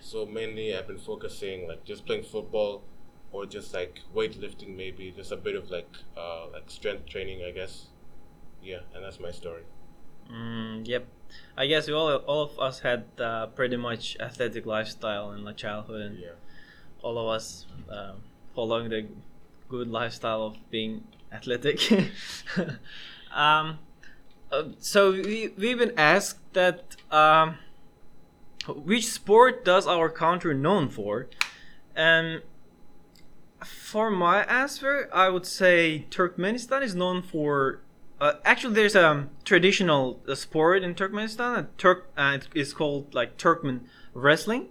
So 0.00 0.26
mainly 0.26 0.74
I've 0.76 0.86
been 0.86 0.98
focusing 0.98 1.68
like 1.68 1.84
just 1.84 2.06
playing 2.06 2.24
football 2.24 2.82
or 3.32 3.46
just 3.46 3.72
like 3.74 4.00
weightlifting 4.14 4.76
maybe, 4.76 5.12
just 5.16 5.32
a 5.32 5.36
bit 5.36 5.54
of 5.54 5.70
like 5.70 5.88
uh 6.16 6.48
like 6.52 6.70
strength 6.70 7.06
training 7.06 7.42
I 7.44 7.52
guess. 7.52 7.86
Yeah, 8.62 8.80
and 8.94 9.04
that's 9.04 9.20
my 9.20 9.30
story. 9.30 9.62
Mm, 10.30 10.86
yep. 10.86 11.06
I 11.56 11.66
guess 11.66 11.86
we 11.86 11.94
all 11.94 12.14
all 12.16 12.42
of 12.42 12.58
us 12.58 12.80
had 12.80 13.04
uh, 13.18 13.46
pretty 13.48 13.76
much 13.76 14.16
athletic 14.20 14.66
lifestyle 14.66 15.32
in 15.32 15.46
our 15.46 15.52
childhood, 15.52 16.02
and 16.02 16.18
Yeah. 16.18 16.36
all 17.02 17.18
of 17.18 17.28
us 17.28 17.66
um, 17.90 18.22
following 18.54 18.90
the 18.90 19.06
good 19.68 19.88
lifestyle 19.88 20.42
of 20.42 20.56
being 20.70 21.04
athletic. 21.32 21.80
um, 23.34 23.78
uh, 24.52 24.64
so 24.78 25.12
we 25.12 25.48
we've 25.56 25.78
been 25.78 25.94
asked 25.96 26.40
that 26.54 26.96
um, 27.10 27.58
which 28.66 29.06
sport 29.06 29.64
does 29.64 29.86
our 29.86 30.08
country 30.08 30.54
known 30.54 30.88
for, 30.88 31.28
and 31.94 32.42
for 33.64 34.10
my 34.10 34.44
answer, 34.44 35.08
I 35.12 35.28
would 35.28 35.46
say 35.46 36.06
Turkmenistan 36.10 36.82
is 36.82 36.94
known 36.94 37.22
for. 37.22 37.80
Uh, 38.20 38.34
actually, 38.44 38.74
there's 38.74 38.94
a 38.94 39.28
traditional 39.44 40.20
uh, 40.28 40.34
sport 40.34 40.82
in 40.82 40.94
Turkmenistan. 40.94 41.58
A 41.58 41.68
Turk, 41.78 42.10
uh, 42.16 42.38
it's 42.54 42.72
called 42.72 43.14
like 43.14 43.38
Turkmen 43.38 43.80
wrestling. 44.12 44.68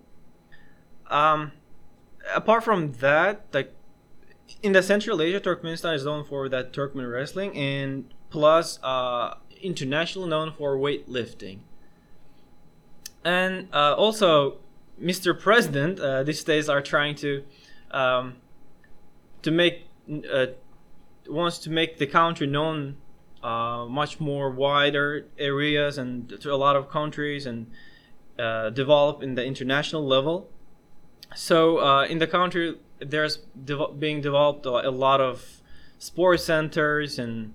Um, 1.08 1.52
apart 2.34 2.64
from 2.64 2.94
that, 2.94 3.48
like 3.54 3.74
in 4.62 4.74
the 4.74 4.84
Central 4.84 5.22
Asia, 5.22 5.40
Turkmenistan 5.40 5.96
is 5.96 6.06
known 6.06 6.24
for 6.24 6.48
that 6.50 6.74
Turkmen 6.74 7.12
wrestling, 7.12 7.56
and 7.58 8.14
plus 8.30 8.80
uh, 8.84 9.36
international 9.62 10.28
known 10.28 10.52
for 10.52 10.78
weightlifting. 10.78 11.60
And 13.24 13.68
uh, 13.74 13.96
also, 13.96 14.58
Mr. 15.02 15.38
President 15.40 16.00
uh, 16.00 16.24
these 16.24 16.44
days 16.44 16.70
are 16.70 16.82
trying 16.82 17.16
to 17.16 17.44
um, 17.92 18.36
to 19.42 19.52
make 19.52 19.88
uh, 20.32 20.48
wants 21.28 21.60
to 21.60 21.70
make 21.70 21.98
the 21.98 22.08
country 22.08 22.48
known 22.48 22.98
uh, 23.44 23.86
much 23.88 24.20
more 24.20 24.50
wider 24.50 25.26
areas 25.38 25.98
and 25.98 26.30
to 26.42 26.54
a 26.54 26.56
lot 26.56 26.76
of 26.76 26.90
countries 26.90 27.46
and 27.46 27.68
uh, 28.38 28.70
develop 28.70 29.22
in 29.24 29.36
the 29.36 29.46
international 29.46 30.06
level. 30.06 30.50
So 31.36 31.80
uh, 31.80 32.06
in 32.06 32.18
the 32.18 32.28
country, 32.28 32.78
there's 33.00 33.38
dev- 33.38 34.00
being 34.00 34.22
developed 34.22 34.66
a 34.66 34.90
lot 34.90 35.22
of 35.22 35.62
sports 36.00 36.46
centers 36.46 37.20
and 37.20 37.54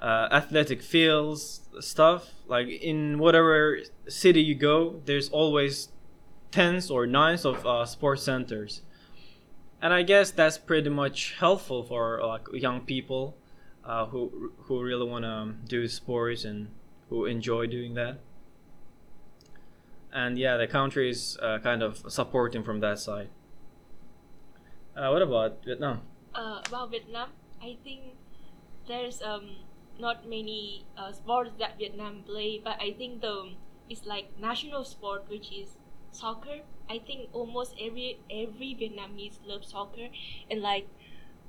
uh, 0.00 0.28
athletic 0.32 0.82
fields 0.82 1.60
stuff. 1.80 2.30
Like 2.46 2.68
in 2.68 3.18
whatever 3.18 3.78
city 4.08 4.42
you 4.42 4.54
go, 4.54 5.00
there's 5.04 5.28
always 5.28 5.88
tens 6.50 6.90
or 6.90 7.06
nines 7.06 7.44
of 7.44 7.64
uh, 7.64 7.86
sports 7.86 8.22
centers 8.24 8.82
and 9.82 9.92
I 9.92 10.02
guess 10.02 10.30
that's 10.30 10.58
pretty 10.58 10.90
much 10.90 11.34
helpful 11.38 11.82
for 11.82 12.20
like 12.22 12.46
young 12.52 12.82
people 12.82 13.36
uh, 13.84 14.06
who 14.06 14.52
who 14.64 14.82
really 14.82 15.06
want 15.06 15.24
to 15.24 15.54
do 15.66 15.88
sports 15.88 16.44
and 16.44 16.68
who 17.08 17.24
enjoy 17.24 17.66
doing 17.66 17.94
that. 17.94 18.18
And 20.12 20.38
yeah, 20.38 20.56
the 20.56 20.66
country 20.66 21.08
is 21.10 21.38
uh, 21.40 21.58
kind 21.60 21.82
of 21.82 22.04
supporting 22.08 22.62
from 22.62 22.80
that 22.80 22.98
side. 22.98 23.28
Uh, 24.96 25.08
what 25.10 25.22
about 25.22 25.64
Vietnam? 25.64 26.02
Uh, 26.34 26.60
about 26.66 26.90
Vietnam, 26.90 27.30
I 27.62 27.76
think 27.82 28.00
there's 28.86 29.22
um 29.22 29.56
not 30.00 30.28
many 30.28 30.84
uh, 30.96 31.12
sports 31.12 31.50
that 31.58 31.78
Vietnam 31.78 32.22
play, 32.26 32.60
but 32.62 32.80
I 32.80 32.92
think 32.92 33.20
the 33.20 33.52
it's 33.88 34.06
like 34.06 34.38
national 34.40 34.84
sport 34.84 35.24
which 35.28 35.52
is 35.52 35.76
soccer. 36.10 36.60
I 36.88 36.98
think 36.98 37.28
almost 37.32 37.74
every 37.80 38.18
every 38.30 38.76
Vietnamese 38.80 39.38
love 39.46 39.64
soccer, 39.64 40.08
and 40.50 40.60
like 40.60 40.88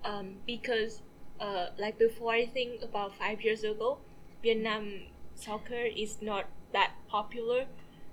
um, 0.04 0.36
because 0.46 1.02
uh, 1.40 1.68
like 1.78 1.98
before 1.98 2.34
I 2.34 2.46
think 2.46 2.84
about 2.84 3.16
five 3.18 3.42
years 3.42 3.64
ago, 3.64 4.00
Vietnam 4.44 5.08
soccer 5.36 5.86
is 5.86 6.22
not 6.22 6.46
that 6.74 6.94
popular, 7.08 7.66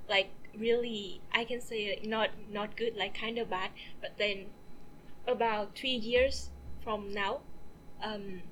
like 0.08 0.30
really 0.56 1.20
I 1.32 1.44
can 1.44 1.60
say 1.60 2.00
not 2.04 2.30
not 2.50 2.76
good, 2.76 2.96
like 2.96 3.14
kind 3.14 3.38
of 3.38 3.50
bad. 3.50 3.70
But 4.00 4.18
then 4.18 4.46
about 5.26 5.76
three 5.76 5.96
years 5.96 6.50
from 6.82 7.12
now, 7.12 7.40
um, 8.02 8.42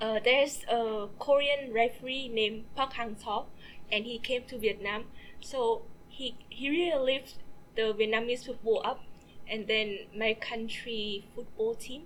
uh, 0.00 0.20
there's 0.22 0.64
a 0.70 1.08
Korean 1.18 1.72
referee 1.72 2.28
named 2.28 2.64
Park 2.74 2.94
Hang 2.94 3.14
Seo, 3.16 3.46
and 3.90 4.04
he 4.04 4.18
came 4.18 4.44
to 4.44 4.58
Vietnam. 4.58 5.04
So 5.40 5.82
he 6.08 6.36
he 6.48 6.70
really 6.70 6.98
lived 7.12 7.34
the 7.76 7.94
Vietnamese 7.94 8.46
football 8.46 8.82
up, 8.84 9.00
and 9.48 9.66
then 9.66 9.98
my 10.16 10.34
country 10.34 11.24
football 11.34 11.74
team 11.74 12.02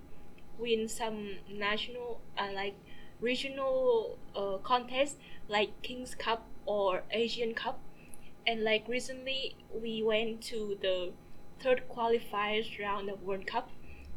win 0.57 0.87
some 0.87 1.37
national 1.49 2.21
uh, 2.37 2.49
like 2.53 2.75
regional 3.19 4.17
uh, 4.35 4.57
contests 4.63 5.17
like 5.47 5.81
Kings 5.81 6.15
Cup 6.15 6.47
or 6.65 7.03
Asian 7.11 7.53
Cup, 7.53 7.79
and 8.47 8.63
like 8.63 8.87
recently 8.87 9.55
we 9.73 10.01
went 10.03 10.41
to 10.43 10.77
the 10.81 11.11
third 11.61 11.83
qualifiers 11.89 12.79
round 12.79 13.09
of 13.09 13.21
World 13.23 13.45
Cup, 13.47 13.69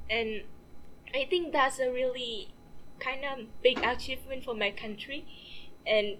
and 0.09 0.43
I 1.14 1.26
think 1.28 1.52
that's 1.52 1.78
a 1.78 1.90
really 1.90 2.53
kind 3.04 3.25
of 3.25 3.46
big 3.62 3.78
achievement 3.78 4.44
for 4.44 4.54
my 4.54 4.70
country, 4.70 5.26
and 5.87 6.16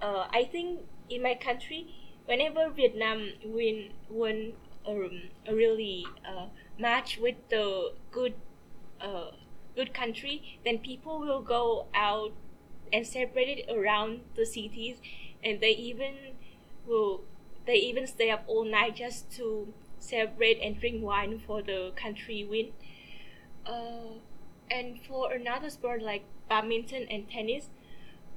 uh, 0.00 0.26
I 0.30 0.44
think 0.44 0.80
in 1.10 1.22
my 1.22 1.34
country 1.34 1.86
whenever 2.26 2.70
Vietnam 2.70 3.32
win 3.44 3.90
win 4.08 4.52
um, 4.86 5.22
a 5.46 5.54
really 5.54 6.06
uh, 6.26 6.46
match 6.78 7.18
with 7.18 7.36
the 7.50 7.92
good 8.10 8.34
uh, 9.00 9.30
good 9.74 9.92
country, 9.94 10.58
then 10.64 10.78
people 10.78 11.18
will 11.20 11.42
go 11.42 11.86
out 11.94 12.32
and 12.92 13.06
celebrate 13.06 13.58
it 13.58 13.70
around 13.74 14.20
the 14.36 14.44
cities, 14.44 14.98
and 15.42 15.60
they 15.60 15.70
even 15.70 16.14
will 16.86 17.22
they 17.66 17.74
even 17.74 18.06
stay 18.06 18.30
up 18.30 18.44
all 18.46 18.64
night 18.64 18.96
just 18.96 19.30
to 19.32 19.72
celebrate 19.98 20.58
and 20.60 20.80
drink 20.80 21.02
wine 21.02 21.40
for 21.46 21.62
the 21.62 21.92
country 21.96 22.44
win. 22.48 22.72
Uh, 23.64 24.18
and 24.72 25.00
for 25.06 25.32
another 25.32 25.70
sport 25.70 26.02
like 26.02 26.24
badminton 26.48 27.06
and 27.10 27.30
tennis, 27.30 27.68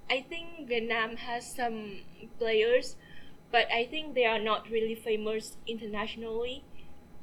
I 0.10 0.26
think 0.28 0.68
Vietnam 0.68 1.18
has 1.18 1.46
some 1.56 2.00
players 2.40 2.96
but 3.52 3.72
I 3.72 3.86
think 3.86 4.16
they 4.16 4.26
are 4.26 4.40
not 4.40 4.70
really 4.70 4.96
famous 4.96 5.58
internationally. 5.68 6.64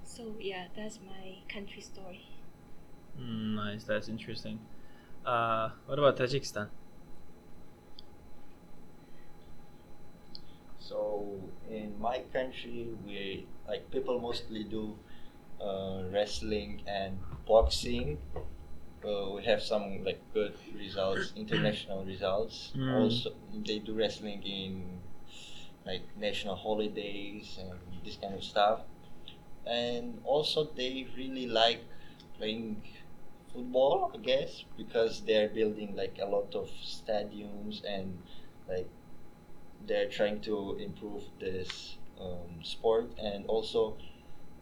So 0.05 0.37
yeah, 0.41 0.69
that's 0.75 0.99
my 1.05 1.39
country 1.53 1.83
story. 1.83 2.25
Mm, 3.21 3.55
nice, 3.57 3.85
that's 3.85 4.09
interesting. 4.09 4.59
Uh, 5.27 5.71
what 5.87 5.99
about 5.99 6.17
Tajikistan? 6.17 6.69
So 10.79 11.39
in 11.71 12.01
my 12.01 12.21
country, 12.33 12.89
we 13.07 13.47
like 13.69 13.91
people 13.91 14.19
mostly 14.21 14.65
do 14.65 14.97
uh, 15.61 16.03
wrestling 16.11 16.83
and 16.87 17.19
boxing. 17.47 18.19
Uh, 19.05 19.31
we 19.35 19.43
have 19.45 19.63
some 19.63 20.05
like 20.05 20.21
good 20.33 20.55
results, 20.77 21.33
international 21.37 22.05
results. 22.05 22.73
Mm. 22.77 23.03
Also, 23.03 23.33
they 23.67 23.79
do 23.79 23.95
wrestling 23.95 24.43
in 24.43 25.01
like 25.85 26.03
national 26.17 26.55
holidays 26.55 27.59
and 27.61 27.79
this 28.05 28.17
kind 28.17 28.35
of 28.35 28.45
stuff. 28.45 28.81
And 29.67 30.21
also, 30.25 30.69
they 30.77 31.07
really 31.17 31.47
like 31.47 31.85
playing 32.39 32.83
football, 33.53 34.11
I 34.15 34.19
guess, 34.19 34.65
because 34.77 35.23
they're 35.23 35.49
building 35.49 35.95
like 35.97 36.19
a 36.21 36.27
lot 36.27 36.55
of 36.55 36.71
stadiums 36.83 37.83
and 37.87 38.19
like 38.69 38.89
they're 39.87 40.09
trying 40.09 40.41
to 40.43 40.79
improve 40.81 41.23
this 41.41 41.97
um, 42.21 42.63
sport. 42.63 43.11
And 43.21 43.47
also, 43.47 43.97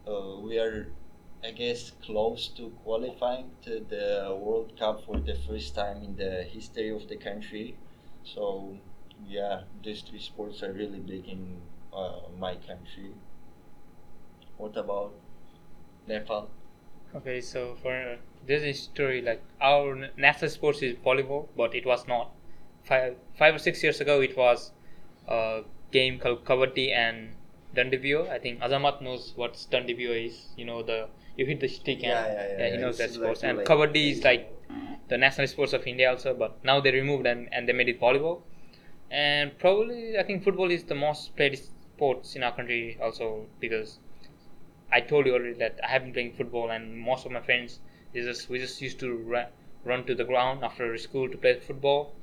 uh, 0.07 0.39
we 0.39 0.59
are, 0.59 0.87
I 1.43 1.51
guess, 1.51 1.91
close 2.03 2.47
to 2.57 2.69
qualifying 2.83 3.49
to 3.63 3.79
the 3.89 4.37
World 4.39 4.77
Cup 4.77 5.05
for 5.05 5.19
the 5.19 5.35
first 5.47 5.73
time 5.75 6.03
in 6.03 6.15
the 6.15 6.43
history 6.43 6.89
of 6.89 7.07
the 7.07 7.17
country. 7.17 7.75
So 8.23 8.77
yeah, 9.27 9.61
these 9.83 10.01
three 10.01 10.19
sports 10.19 10.61
are 10.61 10.71
really 10.71 10.99
big 10.99 11.27
in 11.27 11.61
uh, 11.93 12.21
my 12.37 12.55
country. 12.55 13.11
What 14.57 14.77
about 14.77 15.13
Nepal? 16.07 16.49
Okay, 17.15 17.41
so 17.41 17.75
for 17.81 18.17
this 18.45 18.63
is 18.63 18.83
story 18.83 19.21
like 19.21 19.41
our 19.59 20.09
national 20.17 20.51
sports 20.51 20.81
is 20.81 20.95
volleyball, 20.97 21.47
but 21.57 21.73
it 21.75 21.85
was 21.85 22.07
not. 22.07 22.31
Five 22.83 23.17
five 23.37 23.55
or 23.55 23.59
six 23.59 23.81
years 23.83 23.99
ago, 23.99 24.21
it 24.21 24.37
was 24.37 24.71
a 25.27 25.63
game 25.91 26.19
called 26.19 26.45
Kabaddi 26.45 26.91
and 26.93 27.35
Dandi 27.75 27.99
Biyo. 28.03 28.29
I 28.29 28.37
think 28.39 28.59
Azamat 28.61 29.01
knows 29.01 29.33
what 29.35 29.53
Dandi 29.71 29.97
Biyo 29.99 30.25
is. 30.27 30.53
You 30.55 30.65
know 30.65 30.83
the 30.83 31.09
you 31.37 31.45
hit 31.45 31.59
the 31.59 31.67
stick 31.67 31.97
and 32.03 32.03
Yeah, 32.03 32.27
yeah, 32.33 32.57
yeah, 32.57 32.67
he 32.69 32.73
yeah. 32.75 32.81
knows 32.81 32.97
that 32.97 33.11
sports. 33.11 33.41
like- 33.43 33.49
and 33.49 33.57
like- 33.59 33.67
Kabaddi 33.67 34.11
is 34.11 34.23
like 34.23 34.51
the 35.07 35.17
national 35.17 35.47
sports 35.47 35.73
of 35.73 35.85
India 35.87 36.09
also, 36.09 36.33
but 36.33 36.63
now 36.63 36.79
they 36.79 36.91
removed 36.91 37.25
and, 37.25 37.49
and 37.53 37.67
they 37.67 37.73
made 37.73 37.89
it 37.89 37.99
volleyball. 37.99 38.41
And 39.09 39.57
probably 39.59 40.17
I 40.17 40.23
think 40.23 40.43
football 40.43 40.71
is 40.71 40.83
the 40.85 40.95
most 40.95 41.35
played 41.35 41.57
sports 41.57 42.35
in 42.35 42.43
our 42.43 42.55
country 42.55 42.97
also 43.01 43.47
because 43.59 43.99
I 44.91 45.01
told 45.01 45.25
you 45.25 45.33
already 45.33 45.53
that 45.55 45.79
I 45.83 45.87
have 45.89 46.03
been 46.03 46.13
playing 46.13 46.33
football, 46.33 46.69
and 46.71 46.97
most 46.97 47.25
of 47.25 47.31
my 47.31 47.41
friends, 47.41 47.79
they 48.13 48.21
just 48.21 48.49
we 48.49 48.59
just 48.59 48.81
used 48.81 48.99
to 48.99 49.15
run, 49.17 49.47
run 49.85 50.05
to 50.05 50.15
the 50.15 50.23
ground 50.25 50.63
after 50.63 50.97
school 50.97 51.29
to 51.29 51.37
play 51.37 51.59
football, 51.59 52.13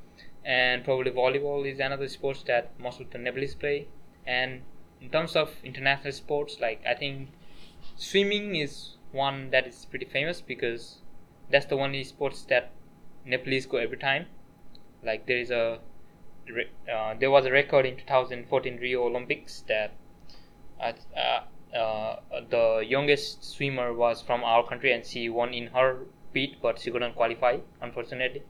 and 0.44 0.84
probably 0.84 1.10
volleyball 1.10 1.66
is 1.66 1.80
another 1.80 2.08
sports 2.08 2.42
that 2.44 2.78
most 2.78 3.00
of 3.00 3.10
the 3.10 3.18
Nepalese 3.18 3.54
play. 3.54 3.88
And 4.26 4.62
in 5.00 5.08
terms 5.10 5.34
of 5.36 5.54
international 5.64 6.12
sports, 6.12 6.60
like 6.60 6.82
I 6.86 6.94
think 6.94 7.30
swimming 7.96 8.56
is 8.56 8.97
one 9.12 9.50
that 9.50 9.66
is 9.66 9.84
pretty 9.84 10.06
famous 10.06 10.40
because 10.40 10.98
that's 11.50 11.66
the 11.66 11.76
only 11.76 12.04
sports 12.04 12.42
that 12.44 12.72
Nepalese 13.24 13.66
go 13.66 13.78
every 13.78 13.96
time. 13.96 14.26
Like 15.02 15.26
there 15.26 15.38
is 15.38 15.50
a 15.50 15.80
uh, 16.92 17.14
there 17.18 17.30
was 17.30 17.44
a 17.46 17.52
record 17.52 17.86
in 17.86 17.96
2014 17.96 18.78
Rio 18.78 19.04
Olympics 19.04 19.62
that 19.68 19.92
uh, 20.80 20.92
uh, 21.16 21.76
uh, 21.76 22.16
the 22.48 22.84
youngest 22.86 23.44
swimmer 23.44 23.92
was 23.92 24.22
from 24.22 24.42
our 24.44 24.66
country 24.66 24.92
and 24.92 25.04
she 25.04 25.28
won 25.28 25.52
in 25.52 25.68
her 25.68 26.06
beat, 26.32 26.60
but 26.62 26.78
she 26.78 26.90
couldn't 26.90 27.14
qualify 27.14 27.58
unfortunately. 27.82 28.42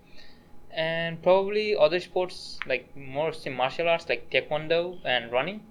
And 0.71 1.23
probably 1.23 1.75
other 1.77 1.99
sports 2.01 2.59
like 2.67 2.97
more 2.97 3.33
martial 3.51 3.89
arts 3.89 4.09
like 4.09 4.31
taekwondo 4.31 4.99
and 5.05 5.33
running 5.33 5.63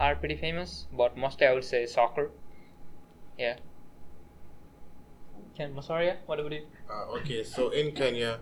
are 0.00 0.16
pretty 0.16 0.36
famous, 0.36 0.86
but 0.92 1.16
mostly 1.16 1.46
I 1.46 1.52
would 1.52 1.64
say 1.64 1.86
soccer. 1.86 2.30
Yeah. 3.38 3.56
Ken 5.56 5.74
Masaria, 5.74 6.16
what 6.26 6.38
about 6.38 6.52
you? 6.52 6.66
Uh, 6.90 7.16
okay, 7.16 7.42
so 7.42 7.70
in 7.70 7.92
Kenya, 7.92 8.40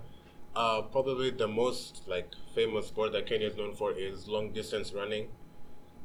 uh, 0.57 0.83
probably 0.83 1.31
the 1.31 1.47
most 1.47 2.03
like 2.09 2.33
famous 2.57 2.89
sport 2.89 3.13
that 3.13 3.27
Kenya 3.27 3.47
is 3.47 3.57
known 3.57 3.77
for 3.77 3.93
is 3.93 4.27
long 4.27 4.53
distance 4.53 4.93
running, 4.93 5.29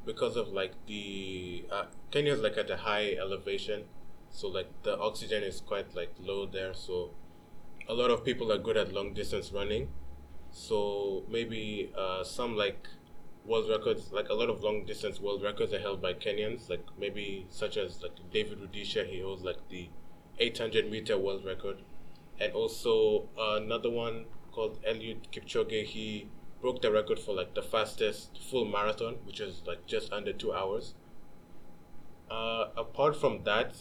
because 0.05 0.35
of 0.35 0.49
like 0.49 0.73
the 0.85 1.65
uh, 1.71 1.85
Kenya 2.11 2.33
is 2.33 2.41
like 2.41 2.57
at 2.57 2.69
a 2.69 2.77
high 2.77 3.15
elevation, 3.19 3.85
so 4.29 4.47
like 4.47 4.67
the 4.83 4.99
oxygen 4.99 5.41
is 5.41 5.61
quite 5.61 5.95
like 5.95 6.13
low 6.19 6.45
there. 6.45 6.75
So 6.75 7.09
a 7.87 7.93
lot 7.95 8.11
of 8.11 8.23
people 8.23 8.51
are 8.51 8.59
good 8.59 8.77
at 8.77 8.93
long 8.93 9.15
distance 9.15 9.51
running. 9.51 9.89
So 10.51 11.23
maybe 11.27 11.91
uh, 11.97 12.23
some 12.23 12.55
like 12.55 12.87
world 13.45 13.67
records, 13.67 14.11
like 14.11 14.29
a 14.29 14.35
lot 14.35 14.49
of 14.51 14.61
long 14.61 14.85
distance 14.85 15.19
world 15.19 15.41
records 15.41 15.73
are 15.73 15.79
held 15.79 16.03
by 16.03 16.13
Kenyans, 16.13 16.69
like 16.69 16.85
maybe 16.99 17.47
such 17.49 17.77
as 17.77 18.03
like 18.03 18.11
David 18.31 18.59
Rudisha, 18.59 19.07
he 19.07 19.21
holds 19.21 19.43
like 19.43 19.57
the 19.69 19.89
800 20.39 20.89
meter 20.89 21.17
world 21.17 21.45
record, 21.45 21.77
and 22.39 22.53
also 22.53 23.29
another 23.37 23.89
one 23.89 24.25
called 24.51 24.81
Eliud 24.83 25.29
Kipchoge. 25.31 25.85
He 25.85 26.27
broke 26.61 26.81
the 26.81 26.91
record 26.91 27.19
for 27.19 27.33
like 27.33 27.53
the 27.55 27.61
fastest 27.61 28.39
full 28.49 28.65
marathon, 28.65 29.15
which 29.25 29.39
is 29.39 29.61
like 29.65 29.85
just 29.85 30.11
under 30.11 30.33
two 30.33 30.53
hours. 30.53 30.93
Uh, 32.29 32.67
apart 32.77 33.15
from 33.15 33.43
that, 33.43 33.73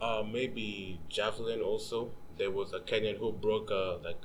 uh, 0.00 0.22
maybe 0.30 1.00
javelin 1.08 1.60
also. 1.60 2.10
There 2.36 2.50
was 2.50 2.72
a 2.72 2.80
Kenyan 2.80 3.18
who 3.18 3.32
broke 3.32 3.70
uh, 3.70 3.98
like 3.98 4.22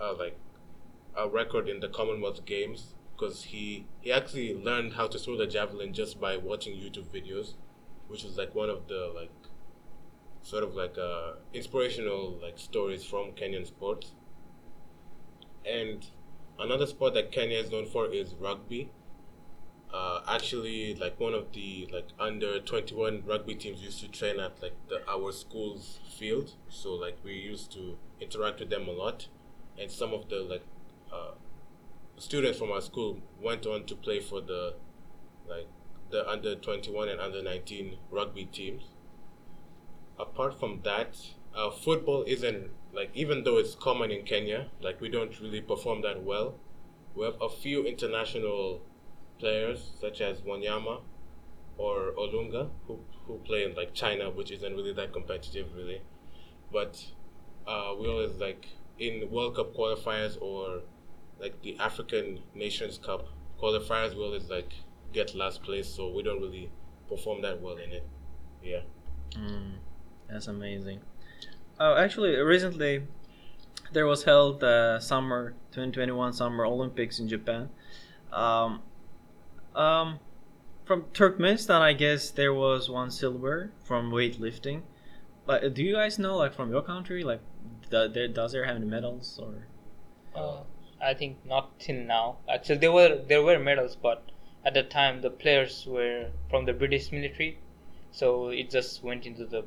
uh, 0.00 0.14
like 0.14 0.38
a 1.16 1.28
record 1.28 1.68
in 1.68 1.80
the 1.80 1.88
Commonwealth 1.88 2.44
Games 2.44 2.94
because 3.16 3.44
he 3.44 3.86
he 4.00 4.12
actually 4.12 4.54
learned 4.54 4.94
how 4.94 5.06
to 5.06 5.18
throw 5.18 5.36
the 5.36 5.46
javelin 5.46 5.92
just 5.92 6.20
by 6.20 6.36
watching 6.36 6.76
YouTube 6.76 7.08
videos, 7.08 7.54
which 8.08 8.24
was 8.24 8.36
like 8.36 8.54
one 8.54 8.70
of 8.70 8.88
the 8.88 9.12
like 9.14 9.30
sort 10.44 10.62
of 10.62 10.74
like 10.74 10.96
uh, 10.98 11.32
inspirational 11.54 12.38
like 12.40 12.58
stories 12.58 13.02
from 13.02 13.32
Kenyan 13.32 13.66
sports. 13.66 14.12
And 15.66 16.06
another 16.58 16.86
sport 16.86 17.14
that 17.14 17.32
Kenya 17.32 17.58
is 17.58 17.70
known 17.70 17.86
for 17.86 18.06
is 18.06 18.34
rugby. 18.38 18.90
Uh, 19.92 20.20
actually, 20.28 20.94
like 20.96 21.18
one 21.18 21.32
of 21.32 21.52
the 21.52 21.88
like 21.92 22.08
under 22.20 22.60
twenty 22.60 22.94
one 22.94 23.22
rugby 23.26 23.54
teams 23.54 23.80
used 23.80 24.00
to 24.00 24.08
train 24.08 24.38
at 24.38 24.60
like 24.62 24.74
the 24.88 25.00
our 25.08 25.32
school's 25.32 25.98
field. 26.18 26.52
So 26.68 26.92
like 26.92 27.16
we 27.24 27.32
used 27.32 27.72
to 27.72 27.96
interact 28.20 28.60
with 28.60 28.68
them 28.68 28.86
a 28.86 28.92
lot, 28.92 29.28
and 29.80 29.90
some 29.90 30.12
of 30.12 30.28
the 30.28 30.40
like 30.40 30.64
uh, 31.10 31.32
students 32.18 32.58
from 32.58 32.70
our 32.70 32.82
school 32.82 33.18
went 33.40 33.64
on 33.66 33.84
to 33.86 33.94
play 33.94 34.20
for 34.20 34.42
the 34.42 34.74
like 35.48 35.68
the 36.10 36.28
under 36.28 36.54
21 36.54 37.08
and 37.08 37.20
under 37.20 37.42
19 37.42 37.96
rugby 38.10 38.44
teams 38.44 38.93
apart 40.18 40.58
from 40.58 40.80
that 40.84 41.16
uh, 41.54 41.70
football 41.70 42.24
isn't 42.26 42.70
like 42.92 43.10
even 43.14 43.44
though 43.44 43.58
it's 43.58 43.74
common 43.74 44.10
in 44.10 44.24
kenya 44.24 44.66
like 44.80 45.00
we 45.00 45.08
don't 45.08 45.40
really 45.40 45.60
perform 45.60 46.02
that 46.02 46.22
well 46.22 46.58
we 47.14 47.24
have 47.24 47.36
a 47.40 47.48
few 47.48 47.84
international 47.84 48.80
players 49.38 49.92
such 50.00 50.20
as 50.20 50.40
wanyama 50.42 51.00
or 51.76 52.12
olunga 52.18 52.70
who, 52.86 52.98
who 53.26 53.38
play 53.38 53.64
in 53.64 53.74
like 53.74 53.92
china 53.94 54.30
which 54.30 54.50
isn't 54.50 54.74
really 54.74 54.92
that 54.92 55.12
competitive 55.12 55.74
really 55.74 56.00
but 56.72 57.04
uh, 57.66 57.94
we 57.98 58.08
always 58.08 58.32
like 58.38 58.66
in 58.98 59.28
world 59.30 59.56
cup 59.56 59.74
qualifiers 59.74 60.40
or 60.40 60.82
like 61.40 61.60
the 61.62 61.76
African 61.78 62.40
Nations 62.54 62.98
Cup 62.98 63.28
qualifiers, 63.60 64.14
we 64.14 64.22
always 64.22 64.48
like 64.48 64.72
get 65.12 65.34
last 65.34 65.62
place, 65.62 65.88
so 65.88 66.10
we 66.10 66.22
don't 66.22 66.40
really 66.40 66.70
perform 67.08 67.42
that 67.42 67.60
well 67.60 67.76
in 67.76 67.92
it. 67.92 68.06
Yeah. 68.62 68.80
Mm, 69.32 69.74
that's 70.28 70.46
amazing. 70.46 71.00
Oh, 71.78 71.96
actually, 71.96 72.36
recently 72.36 73.02
there 73.92 74.06
was 74.06 74.24
held 74.24 74.60
the 74.60 74.98
summer 75.00 75.52
2021 75.72 76.32
Summer 76.32 76.64
Olympics 76.64 77.18
in 77.18 77.28
Japan. 77.28 77.70
Um, 78.32 78.82
um, 79.74 80.18
from 80.84 81.02
Turkmenistan, 81.14 81.80
I 81.80 81.92
guess 81.92 82.30
there 82.30 82.52
was 82.52 82.90
one 82.90 83.10
silver 83.10 83.72
from 83.84 84.10
weightlifting. 84.10 84.82
But 85.46 85.74
do 85.74 85.82
you 85.82 85.94
guys 85.94 86.18
know, 86.18 86.36
like 86.36 86.54
from 86.54 86.70
your 86.70 86.82
country, 86.82 87.22
like, 87.22 87.40
the, 87.90 88.08
there, 88.08 88.28
does 88.28 88.52
there 88.52 88.64
have 88.64 88.76
any 88.76 88.86
medals 88.86 89.38
or? 89.40 89.66
Uh, 90.34 90.62
I 91.00 91.14
think 91.14 91.44
not 91.44 91.78
till 91.78 91.96
now. 91.96 92.38
Actually, 92.48 92.78
there 92.78 92.92
were 92.92 93.16
there 93.16 93.42
were 93.42 93.58
medals, 93.58 93.94
but 93.94 94.30
at 94.64 94.74
the 94.74 94.82
time 94.82 95.20
the 95.20 95.30
players 95.30 95.86
were 95.86 96.30
from 96.48 96.64
the 96.64 96.72
British 96.72 97.12
military, 97.12 97.58
so 98.10 98.48
it 98.48 98.70
just 98.70 99.02
went 99.02 99.26
into 99.26 99.44
the 99.44 99.64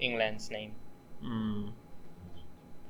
England's 0.00 0.50
name. 0.50 0.74
Mm, 1.24 1.72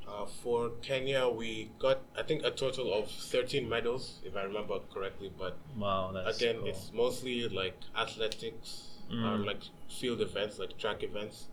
Uh, 0.08 0.26
for 0.26 0.70
Kenya, 0.82 1.28
we 1.28 1.70
got 1.78 1.98
I 2.16 2.22
think 2.24 2.42
a 2.44 2.50
total 2.50 2.92
of 2.92 3.08
13 3.10 3.68
medals, 3.68 4.20
if 4.24 4.34
I 4.36 4.42
remember 4.42 4.80
correctly. 4.92 5.30
But 5.38 5.56
wow, 5.76 6.10
that's 6.12 6.36
again, 6.38 6.56
cool. 6.58 6.68
it's 6.68 6.90
mostly 6.92 7.48
like 7.48 7.76
athletics, 7.96 8.88
Mm. 9.10 9.24
or 9.24 9.44
like 9.44 9.62
field 9.88 10.20
events, 10.20 10.58
like 10.58 10.76
track 10.78 11.02
events. 11.04 11.48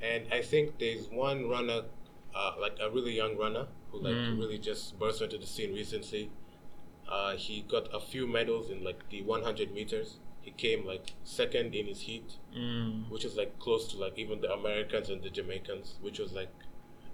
And 0.00 0.32
I 0.32 0.42
think 0.42 0.78
there's 0.78 1.08
one 1.08 1.48
runner, 1.48 1.82
uh, 2.34 2.52
like 2.60 2.76
a 2.80 2.90
really 2.90 3.12
young 3.12 3.36
runner, 3.36 3.66
who 3.90 3.98
like 4.00 4.14
Mm. 4.14 4.38
really 4.38 4.58
just 4.58 4.98
burst 4.98 5.20
onto 5.22 5.38
the 5.38 5.46
scene 5.46 5.72
recently. 5.74 6.30
Uh, 7.08 7.36
he 7.36 7.62
got 7.62 7.92
a 7.92 8.00
few 8.00 8.26
medals 8.26 8.70
in 8.70 8.84
like 8.84 9.08
the 9.10 9.22
100 9.22 9.72
meters. 9.72 10.18
He 10.44 10.50
came 10.50 10.86
like 10.86 11.12
second 11.24 11.74
in 11.74 11.86
his 11.86 12.00
heat, 12.00 12.28
Mm, 12.56 13.10
which 13.10 13.24
is 13.24 13.34
like 13.36 13.58
close 13.58 13.88
to 13.92 13.96
like 13.98 14.18
even 14.18 14.40
the 14.40 14.52
Americans 14.52 15.08
and 15.08 15.22
the 15.22 15.30
Jamaicans, 15.30 15.96
which 16.02 16.18
was 16.18 16.32
like 16.32 16.52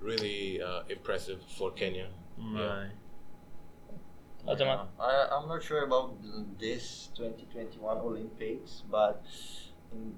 really 0.01 0.61
uh, 0.61 0.83
impressive 0.89 1.41
for 1.57 1.71
Kenya. 1.71 2.09
right. 2.39 2.91
Azamat? 4.49 4.87
I, 4.99 5.29
I'm 5.33 5.49
not 5.49 5.63
sure 5.63 5.85
about 5.85 6.17
this 6.59 7.11
2021 7.15 7.99
Olympics, 7.99 8.83
but 8.91 9.23
in 9.93 10.15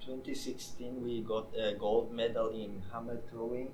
2016 0.00 1.02
we 1.04 1.20
got 1.20 1.48
a 1.54 1.74
gold 1.74 2.10
medal 2.12 2.48
in 2.48 2.82
hammer 2.92 3.18
throwing, 3.30 3.68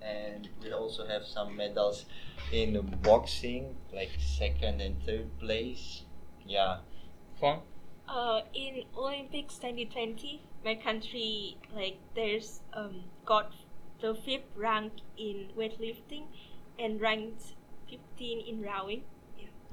and 0.00 0.48
we 0.62 0.72
also 0.72 1.06
have 1.06 1.24
some 1.24 1.56
medals 1.56 2.06
in 2.52 2.78
boxing, 3.02 3.74
like 3.92 4.10
second 4.20 4.80
and 4.80 5.02
third 5.04 5.26
place. 5.40 6.02
Yeah. 6.46 6.78
Fong? 7.40 7.62
Uh, 8.08 8.42
in 8.52 8.84
Olympics 8.96 9.56
2020, 9.56 10.42
my 10.64 10.74
country 10.74 11.56
like 11.74 11.98
there's 12.14 12.60
um 12.74 13.04
got 13.24 13.52
the 14.00 14.14
fifth 14.14 14.50
rank 14.56 14.92
in 15.16 15.48
weightlifting 15.56 16.24
and 16.78 17.00
ranked 17.00 17.54
15 17.88 18.40
in 18.40 18.62
rowing. 18.62 19.02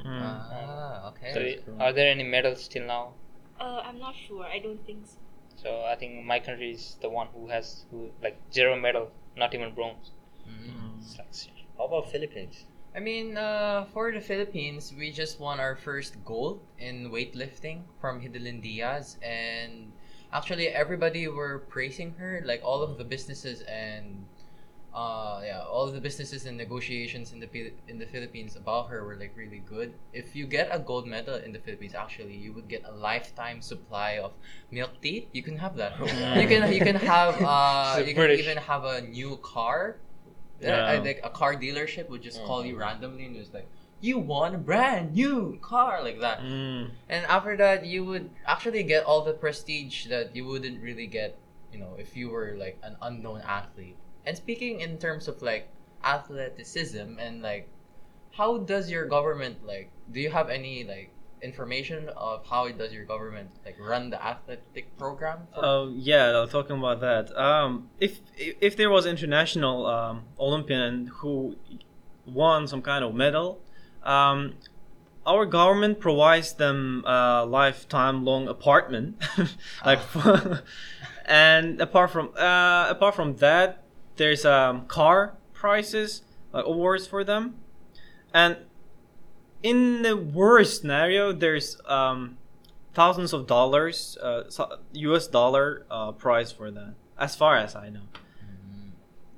Mm. 0.05 0.21
Ah, 0.21 1.09
okay. 1.09 1.33
So, 1.33 1.39
That's 1.39 1.63
cool. 1.65 1.81
are 1.81 1.91
there 1.91 2.09
any 2.09 2.23
medals 2.23 2.67
till 2.69 2.85
now? 2.85 3.13
Uh, 3.59 3.81
I'm 3.83 3.99
not 3.99 4.15
sure. 4.15 4.45
I 4.45 4.59
don't 4.59 4.85
think 4.85 5.05
so. 5.05 5.17
So 5.61 5.83
I 5.83 5.95
think 5.95 6.23
my 6.23 6.39
country 6.39 6.71
is 6.71 6.95
the 7.01 7.09
one 7.09 7.27
who 7.33 7.49
has 7.49 7.85
who 7.91 8.11
like 8.23 8.39
zero 8.53 8.79
medal, 8.79 9.11
not 9.35 9.53
even 9.53 9.73
bronze. 9.75 10.11
Mm. 10.47 10.99
It's 11.01 11.17
like, 11.17 11.65
How 11.77 11.85
about 11.85 12.09
Philippines? 12.11 12.65
I 12.95 12.99
mean, 12.99 13.37
uh, 13.37 13.85
for 13.93 14.11
the 14.11 14.21
Philippines, 14.21 14.93
we 14.97 15.11
just 15.11 15.39
won 15.39 15.59
our 15.59 15.75
first 15.75 16.23
gold 16.25 16.59
in 16.79 17.11
weightlifting 17.11 17.83
from 18.01 18.19
Hidilyn 18.19 18.61
Diaz, 18.61 19.17
and 19.21 19.91
actually 20.33 20.69
everybody 20.69 21.27
were 21.27 21.59
praising 21.69 22.15
her. 22.17 22.41
Like 22.43 22.61
all 22.63 22.81
of 22.81 22.97
the 22.97 23.03
businesses 23.03 23.61
and 23.61 24.25
uh, 24.93 25.41
yeah, 25.45 25.61
all 25.61 25.87
of 25.87 25.93
the 25.93 26.01
businesses 26.01 26.45
and 26.47 26.57
negotiations 26.57 27.31
in 27.31 27.39
the 27.39 27.71
in 27.87 27.99
the 27.99 28.07
Philippines 28.07 28.55
about 28.55 28.89
her 28.89 29.05
were 29.05 29.15
like 29.15 29.33
really 29.35 29.61
good. 29.69 29.93
If 30.13 30.35
you 30.35 30.47
get 30.47 30.69
a 30.71 30.79
gold 30.79 31.05
medal 31.05 31.35
in 31.35 31.53
the 31.53 31.59
Philippines, 31.59 31.93
actually, 31.93 32.35
you 32.35 32.53
would 32.53 32.67
get 32.67 32.83
a 32.85 32.91
lifetime 32.91 33.61
supply 33.61 34.17
of 34.17 34.33
milk 34.71 34.99
tea. 35.01 35.27
You 35.31 35.43
can 35.43 35.57
have 35.57 35.75
that. 35.77 35.93
you 36.41 36.47
can 36.47 36.73
you 36.73 36.81
can 36.81 36.95
have 36.95 37.37
uh, 37.39 38.01
you 38.01 38.15
can 38.15 38.31
even 38.31 38.57
have 38.57 38.83
a 38.83 39.01
new 39.01 39.37
car. 39.37 39.97
Yeah, 40.61 40.99
like 41.03 41.21
a 41.23 41.29
car 41.29 41.55
dealership 41.55 42.09
would 42.09 42.21
just 42.21 42.43
call 42.43 42.65
you 42.65 42.75
Mhm. 42.75 42.79
randomly 42.79 43.25
and 43.25 43.35
just 43.35 43.53
like, 43.53 43.67
you 44.01 44.17
won 44.19 44.55
a 44.55 44.57
brand 44.57 45.13
new 45.13 45.57
car 45.61 46.03
like 46.03 46.19
that. 46.21 46.39
Mm, 46.39 46.91
And 47.09 47.25
after 47.25 47.55
that, 47.57 47.85
you 47.85 48.05
would 48.05 48.29
actually 48.45 48.83
get 48.83 49.03
all 49.03 49.21
the 49.23 49.33
prestige 49.33 50.07
that 50.07 50.35
you 50.35 50.45
wouldn't 50.45 50.81
really 50.81 51.07
get, 51.07 51.35
you 51.71 51.79
know, 51.79 51.95
if 51.97 52.15
you 52.15 52.29
were 52.29 52.55
like 52.57 52.77
an 52.83 52.95
unknown 53.01 53.41
athlete. 53.41 53.97
And 54.25 54.37
speaking 54.37 54.79
in 54.81 54.97
terms 54.99 55.27
of 55.27 55.41
like 55.41 55.67
athleticism 56.03 57.19
and 57.19 57.41
like 57.41 57.67
how 58.31 58.57
does 58.57 58.89
your 58.89 59.05
government 59.05 59.65
like 59.65 59.89
do 60.11 60.19
you 60.19 60.29
have 60.31 60.49
any 60.49 60.83
like 60.83 61.11
information 61.41 62.09
of 62.17 62.45
how 62.45 62.67
does 62.69 62.91
your 62.91 63.05
government 63.05 63.49
like 63.65 63.77
run 63.79 64.09
the 64.09 64.23
athletic 64.23 64.97
program 64.97 65.47
Oh 65.55 65.89
yeah, 65.95 66.27
I 66.27 66.41
was 66.41 66.51
talking 66.51 66.77
about 66.77 66.99
that. 67.01 67.35
Um, 67.37 67.89
if 67.99 68.19
if 68.37 68.75
there 68.75 68.89
was 68.89 69.05
international 69.05 69.85
um, 69.85 70.23
Olympian 70.39 71.07
who 71.07 71.55
won 72.25 72.67
some 72.67 72.81
kind 72.81 73.03
of 73.03 73.13
medal, 73.13 73.61
um, 74.03 74.55
our 75.25 75.45
government 75.45 75.99
provides 75.99 76.53
them 76.53 77.03
a 77.05 77.45
lifetime 77.45 78.25
long 78.25 78.47
apartment, 78.47 79.21
like, 79.85 79.99
and 81.25 81.81
apart 81.81 82.11
from 82.11 82.29
uh, 82.37 82.87
apart 82.89 83.15
from 83.15 83.35
that, 83.37 83.83
there's 84.15 84.45
um, 84.45 84.85
car 84.87 85.35
prices 85.53 86.23
like 86.53 86.65
awards 86.65 87.05
for 87.07 87.23
them, 87.23 87.55
and 88.33 88.57
in 89.63 90.01
the 90.01 90.15
worst 90.15 90.81
scenario, 90.81 91.31
there's 91.31 91.77
um, 91.85 92.37
thousands 92.93 93.33
of 93.33 93.47
dollars, 93.47 94.17
uh, 94.21 94.43
U.S. 94.93 95.27
dollar 95.27 95.85
uh, 95.91 96.11
price 96.11 96.51
for 96.51 96.71
that, 96.71 96.95
as 97.17 97.35
far 97.35 97.57
as 97.57 97.75
I 97.75 97.89
know, 97.89 98.07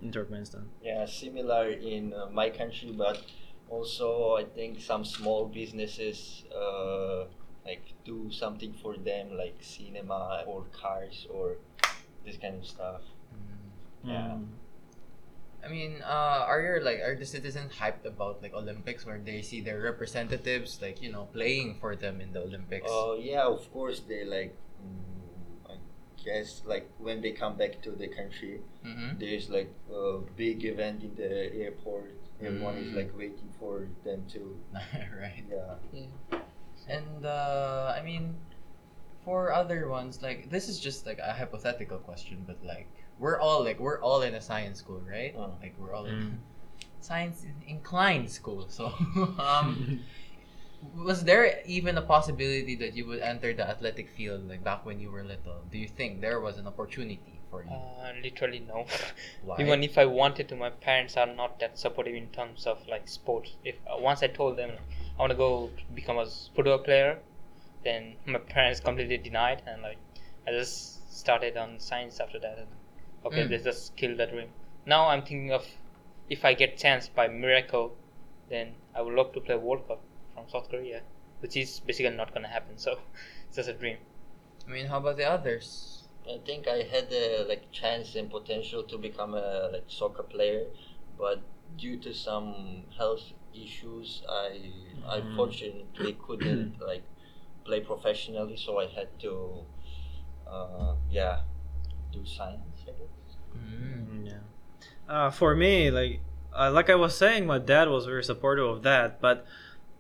in 0.02 0.12
Turkmenistan. 0.12 0.66
Yeah, 0.84 1.06
similar 1.06 1.70
in 1.70 2.14
uh, 2.14 2.28
my 2.32 2.50
country, 2.50 2.92
but 2.92 3.22
also 3.70 4.36
I 4.36 4.44
think 4.44 4.82
some 4.82 5.06
small 5.06 5.46
businesses 5.46 6.44
uh, 6.56 7.26
like 7.66 7.94
do 8.06 8.30
something 8.32 8.74
for 8.74 8.98
them, 8.98 9.38
like 9.38 9.58
cinema 9.62 10.44
or 10.48 10.66
cars 10.72 11.28
or 11.30 11.58
this 12.26 12.38
kind 12.38 12.56
of 12.56 12.66
stuff. 12.66 13.02
Yeah. 14.04 14.38
Mm. 14.38 14.48
I 15.64 15.68
mean, 15.70 16.02
uh, 16.02 16.46
are 16.50 16.62
your 16.62 16.82
like 16.82 17.00
are 17.00 17.16
the 17.16 17.26
citizens 17.26 17.74
hyped 17.74 18.06
about 18.06 18.42
like 18.42 18.54
Olympics 18.54 19.06
where 19.06 19.20
they 19.20 19.42
see 19.42 19.62
their 19.62 19.80
representatives 19.82 20.82
like 20.82 21.02
you 21.02 21.12
know 21.12 21.26
playing 21.34 21.78
for 21.80 21.96
them 21.96 22.20
in 22.22 22.34
the 22.34 22.42
Olympics? 22.42 22.88
Oh 22.90 23.18
yeah, 23.22 23.46
of 23.46 23.72
course 23.72 24.02
they 24.08 24.26
like. 24.26 24.56
mm, 24.82 25.70
I 25.70 25.76
guess 26.24 26.62
like 26.66 26.90
when 26.98 27.22
they 27.22 27.32
come 27.32 27.58
back 27.58 27.82
to 27.84 27.92
the 27.92 28.08
country, 28.08 28.62
mm-hmm. 28.86 29.18
there's 29.20 29.50
like 29.50 29.70
a 29.94 30.20
big 30.36 30.66
event 30.66 31.04
in 31.04 31.14
the 31.16 31.54
airport. 31.54 32.14
Everyone 32.42 32.78
is 32.78 32.90
Mm. 32.94 32.96
like 32.98 33.12
waiting 33.18 33.54
for 33.60 33.88
them 34.04 34.26
to. 34.34 34.58
right. 35.22 35.46
Yeah. 35.46 36.40
And 36.90 37.26
uh, 37.26 37.94
I 37.96 38.02
mean, 38.02 38.36
for 39.24 39.54
other 39.54 39.88
ones, 39.90 40.22
like 40.22 40.50
this 40.50 40.68
is 40.68 40.80
just 40.80 41.06
like 41.06 41.20
a 41.20 41.34
hypothetical 41.34 42.00
question, 42.00 42.44
but 42.48 42.58
like 42.66 42.90
we're 43.22 43.40
all 43.40 43.64
like 43.64 43.80
we're 43.80 44.02
all 44.02 44.24
in 44.24 44.34
a 44.34 44.42
science 44.42 44.80
school, 44.80 45.02
right? 45.08 45.34
Uh. 45.38 45.54
Like 45.62 45.76
we're 45.78 45.94
all 45.94 46.06
Mm. 46.06 46.38
science 47.00 47.46
inclined 47.68 48.30
school. 48.30 48.68
So, 48.70 48.86
um, 49.40 50.02
was 51.10 51.24
there 51.24 51.62
even 51.66 51.98
a 51.98 52.02
possibility 52.02 52.76
that 52.78 52.96
you 52.96 53.06
would 53.06 53.22
enter 53.22 53.54
the 53.54 53.68
athletic 53.68 54.10
field 54.10 54.48
like 54.50 54.64
back 54.64 54.86
when 54.86 55.00
you 55.00 55.12
were 55.12 55.24
little? 55.24 55.62
Do 55.72 55.78
you 55.78 55.88
think 55.88 56.22
there 56.22 56.40
was 56.40 56.58
an 56.58 56.66
opportunity 56.68 57.40
for 57.52 57.64
you? 57.64 57.70
Uh, 57.72 58.14
literally 58.24 58.60
no. 58.68 58.86
Why? 59.44 59.62
Even 59.62 59.84
if 59.84 59.98
I 59.98 60.06
wanted 60.06 60.50
to, 60.50 60.56
my 60.56 60.72
parents 60.72 61.16
are 61.16 61.28
not 61.28 61.60
that 61.60 61.78
supportive 61.78 62.16
in 62.16 62.28
terms 62.30 62.66
of 62.66 62.80
like 62.88 63.08
sports. 63.08 63.52
If 63.64 63.76
uh, 63.88 63.98
once 64.00 64.24
I 64.24 64.28
told 64.28 64.58
them 64.58 64.72
I 65.18 65.22
want 65.22 65.32
to 65.32 65.38
go 65.38 65.70
become 65.94 66.18
a 66.18 66.26
football 66.56 66.80
player, 66.80 67.20
then 67.84 68.16
my 68.26 68.40
parents 68.40 68.80
completely 68.80 69.18
denied, 69.18 69.62
and 69.68 69.84
like 69.84 70.00
I 70.48 70.52
just 70.52 71.16
started 71.22 71.56
on 71.58 71.80
science 71.80 72.20
after 72.20 72.40
that. 72.40 72.66
Okay, 73.26 73.46
Mm. 73.46 73.50
let's 73.50 73.64
just 73.64 73.96
kill 73.98 74.16
that 74.18 74.32
dream. 74.32 74.50
Now 74.86 75.08
I'm 75.08 75.22
thinking 75.22 75.52
of 75.52 75.66
if 76.30 76.46
I 76.46 76.54
get 76.54 76.78
chance 76.78 77.10
by 77.10 77.28
miracle, 77.28 77.98
then 78.50 78.76
I 78.94 79.02
would 79.02 79.14
love 79.16 79.34
to 79.34 79.42
play 79.42 79.56
World 79.56 79.88
Cup 79.88 80.04
from 80.34 80.48
South 80.50 80.70
Korea, 80.70 81.02
which 81.40 81.56
is 81.58 81.80
basically 81.80 82.16
not 82.16 82.34
gonna 82.34 82.48
happen. 82.48 82.78
So 82.78 83.00
it's 83.48 83.56
just 83.56 83.70
a 83.70 83.74
dream. 83.74 83.98
I 84.68 84.72
mean, 84.72 84.88
how 84.88 84.98
about 84.98 85.18
the 85.18 85.26
others? 85.30 86.08
I 86.28 86.38
think 86.46 86.68
I 86.68 86.84
had 86.84 87.12
a 87.14 87.44
like 87.48 87.72
chance 87.72 88.16
and 88.16 88.30
potential 88.30 88.84
to 88.84 88.98
become 88.98 89.34
a 89.36 89.70
like 89.72 89.86
soccer 89.88 90.24
player, 90.24 90.66
but 91.18 91.44
due 91.78 91.98
to 92.00 92.14
some 92.14 92.86
health 92.98 93.34
issues, 93.54 94.24
I 94.30 94.72
I 95.08 95.22
Mm. 95.22 95.36
fortunately 95.36 96.14
couldn't 96.28 96.80
like 96.82 97.04
play 97.66 97.82
professionally, 97.82 98.58
so 98.58 98.80
I 98.80 98.88
had 98.88 99.20
to, 99.20 99.66
uh, 100.48 100.96
yeah, 101.10 101.42
do 102.12 102.26
science. 102.26 102.71
Mm. 103.58 104.28
Yeah. 104.28 104.34
Uh, 105.08 105.30
for 105.30 105.56
me, 105.56 105.92
like 105.92 106.20
uh, 106.58 106.72
like 106.72 106.90
I 106.90 106.96
was 106.96 107.18
saying, 107.18 107.46
my 107.46 107.60
dad 107.60 107.90
was 107.90 108.06
very 108.06 108.24
supportive 108.24 108.66
of 108.66 108.84
that. 108.84 109.22
But 109.22 109.46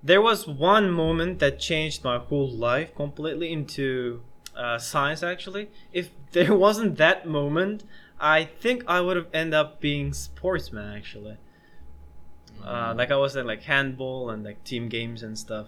there 0.03 0.21
was 0.21 0.47
one 0.47 0.91
moment 0.91 1.39
that 1.39 1.59
changed 1.59 2.03
my 2.03 2.17
whole 2.17 2.49
life 2.49 2.95
completely 2.95 3.51
into 3.51 4.21
uh, 4.55 4.77
science. 4.77 5.23
Actually, 5.23 5.69
if 5.93 6.09
there 6.31 6.55
wasn't 6.55 6.97
that 6.97 7.27
moment, 7.27 7.83
I 8.19 8.43
think 8.45 8.83
I 8.87 9.01
would 9.01 9.17
have 9.17 9.27
ended 9.33 9.53
up 9.53 9.79
being 9.79 10.13
sportsman. 10.13 10.95
Actually, 10.95 11.37
uh, 12.63 12.93
like 12.95 13.11
I 13.11 13.15
was 13.15 13.35
in 13.35 13.47
like 13.47 13.63
handball 13.63 14.29
and 14.29 14.43
like 14.43 14.63
team 14.63 14.89
games 14.89 15.23
and 15.23 15.37
stuff. 15.37 15.67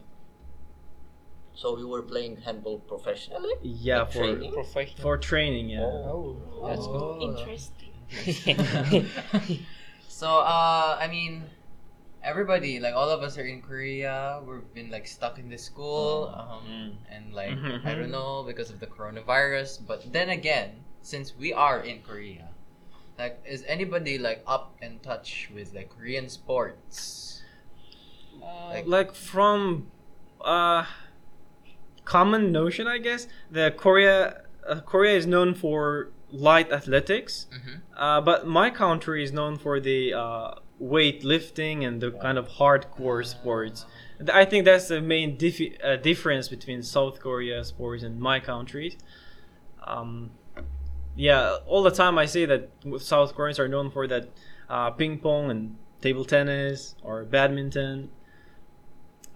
So 1.55 1.77
you 1.77 1.87
were 1.87 2.01
playing 2.01 2.37
handball 2.37 2.79
professionally? 2.79 3.53
Yeah, 3.61 3.99
Like 3.99 4.11
for 4.11 4.19
training? 4.19 4.51
Professional. 4.53 5.01
for 5.01 5.17
training. 5.17 5.69
Yeah. 5.69 5.81
oh, 5.85 6.37
that's 6.67 6.81
Oh. 6.85 7.21
Interesting. 7.21 7.89
so 10.07 10.27
uh 10.39 10.97
I 10.99 11.07
mean 11.07 11.43
everybody 12.23 12.79
like 12.79 12.93
all 12.93 13.09
of 13.09 13.21
us 13.23 13.37
are 13.37 13.45
in 13.45 13.61
Korea 13.61 14.39
we've 14.45 14.71
been 14.73 14.89
like 14.91 15.07
stuck 15.07 15.39
in 15.39 15.49
this 15.49 15.63
school 15.63 16.29
um 16.35 16.61
Mm. 16.69 16.91
and 17.09 17.33
like 17.33 17.51
Mhm. 17.57 17.85
I 17.85 17.95
don't 17.95 18.11
know 18.11 18.43
because 18.45 18.69
of 18.69 18.79
the 18.79 18.87
coronavirus 18.87 19.81
but 19.87 20.05
then 20.13 20.29
again 20.29 20.83
since 21.01 21.33
we 21.35 21.53
are 21.53 21.79
in 21.81 22.01
Korea 22.01 22.49
like 23.17 23.41
is 23.45 23.63
anybody 23.67 24.17
like 24.17 24.43
up 24.45 24.77
in 24.81 24.99
touch 24.99 25.49
with 25.53 25.73
like 25.73 25.89
Korean 25.89 26.29
sports 26.29 27.41
Uh, 28.43 28.69
Like- 28.77 28.87
like 28.87 29.11
from 29.15 29.87
uh 30.43 30.85
common 32.05 32.51
notion 32.51 32.87
i 32.87 32.97
guess 32.97 33.27
the 33.51 33.73
korea 33.77 34.43
uh, 34.67 34.79
korea 34.81 35.15
is 35.15 35.25
known 35.25 35.53
for 35.53 36.09
light 36.31 36.71
athletics 36.71 37.47
mm-hmm. 37.53 37.75
uh, 37.95 38.19
but 38.21 38.47
my 38.47 38.69
country 38.69 39.23
is 39.23 39.31
known 39.31 39.57
for 39.57 39.79
the 39.79 40.13
uh, 40.13 40.55
weightlifting 40.81 41.85
and 41.85 42.01
the 42.01 42.11
kind 42.11 42.37
of 42.37 42.49
hardcore 42.49 43.23
sports. 43.23 43.85
I 44.33 44.43
think 44.43 44.65
that's 44.65 44.87
the 44.87 44.99
main 44.99 45.37
diffi- 45.37 45.77
uh, 45.83 45.95
difference 45.97 46.47
between 46.49 46.81
south 46.81 47.19
korea 47.19 47.63
sports 47.63 48.01
and 48.03 48.19
my 48.19 48.39
country. 48.39 48.97
Um, 49.85 50.31
yeah 51.15 51.57
all 51.67 51.83
the 51.83 51.91
time 51.91 52.17
i 52.17 52.25
say 52.25 52.43
that 52.45 52.71
south 52.97 53.35
koreans 53.35 53.59
are 53.59 53.67
known 53.67 53.91
for 53.91 54.07
that 54.07 54.29
uh, 54.67 54.89
ping 54.89 55.19
pong 55.19 55.51
and 55.51 55.75
table 56.03 56.25
tennis 56.25 56.95
or 57.01 57.23
badminton. 57.23 58.09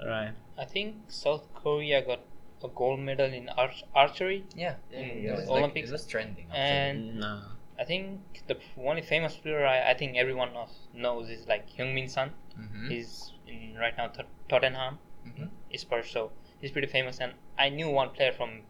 Right. 0.05 0.33
I 0.57 0.65
think 0.65 0.95
South 1.07 1.47
Korea 1.55 2.05
got 2.05 2.19
a 2.63 2.67
gold 2.69 2.99
medal 2.99 3.31
in 3.31 3.49
arch- 3.49 3.83
archery, 3.93 4.45
yeah, 4.55 4.75
In 4.91 4.99
it 5.03 5.21
the 5.23 5.31
was, 5.35 5.47
like, 5.49 5.57
Olympics. 5.59 5.89
it 5.89 5.93
was 5.93 6.05
trending 6.07 6.45
actually. 6.49 6.59
and 6.61 7.19
no 7.19 7.41
I 7.79 7.83
think 7.85 8.43
the 8.47 8.57
only 8.77 9.03
famous 9.03 9.35
player 9.35 9.63
I, 9.65 9.91
I 9.91 9.93
think 9.93 10.17
everyone 10.17 10.51
knows, 10.53 10.87
knows 10.93 11.29
is 11.29 11.45
like 11.47 11.69
Heung-min 11.69 12.07
Son. 12.09 12.31
Mhm. 12.57 12.89
He's 12.89 13.33
in 13.47 13.75
right 13.77 13.95
now 13.95 14.07
Tot- 14.07 14.25
Tottenham, 14.49 14.97
Mhm. 15.27 15.49
Spurs, 15.77 16.09
so 16.09 16.31
he's 16.59 16.71
pretty 16.71 16.87
famous. 16.87 17.19
And 17.19 17.33
I 17.55 17.69
knew 17.69 17.89
one 17.91 18.09
player 18.09 18.31
from 18.31 18.63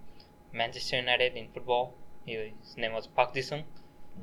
Manchester 0.52 0.97
United 0.97 1.38
in 1.38 1.47
football. 1.54 1.93
He, 2.26 2.34
his 2.62 2.76
name 2.76 2.91
was 2.91 3.08
Park 3.08 3.34
Ji-sung, 3.34 3.63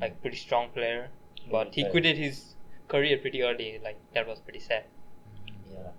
like 0.02 0.20
pretty 0.20 0.36
strong 0.36 0.68
player, 0.68 1.08
but 1.50 1.74
he 1.74 1.82
Okay. 1.84 1.90
quitted 1.90 2.18
his 2.18 2.54
career 2.88 3.16
pretty 3.16 3.42
early. 3.42 3.78
Like 3.82 3.96
that 4.12 4.26
was 4.26 4.38
pretty 4.40 4.60
sad. 4.60 4.84
Yeah. 5.72 5.92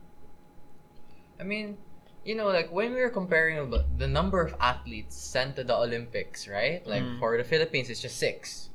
I 1.40 1.44
mean, 1.44 1.78
you 2.26 2.34
know, 2.36 2.48
like 2.48 2.72
when 2.72 2.94
we 2.94 3.00
were 3.00 3.10
comparing 3.14 3.72
the 3.98 4.08
number 4.08 4.42
of 4.42 4.56
athletes 4.60 5.16
sent 5.16 5.56
to 5.58 5.64
the 5.64 5.76
Olympics, 5.78 6.48
right? 6.48 6.82
Like 6.86 7.04
Mm. 7.04 7.20
for 7.20 7.38
the 7.38 7.44
Philippines, 7.46 7.90
it's 7.90 8.02
just 8.02 8.18
six. 8.18 8.70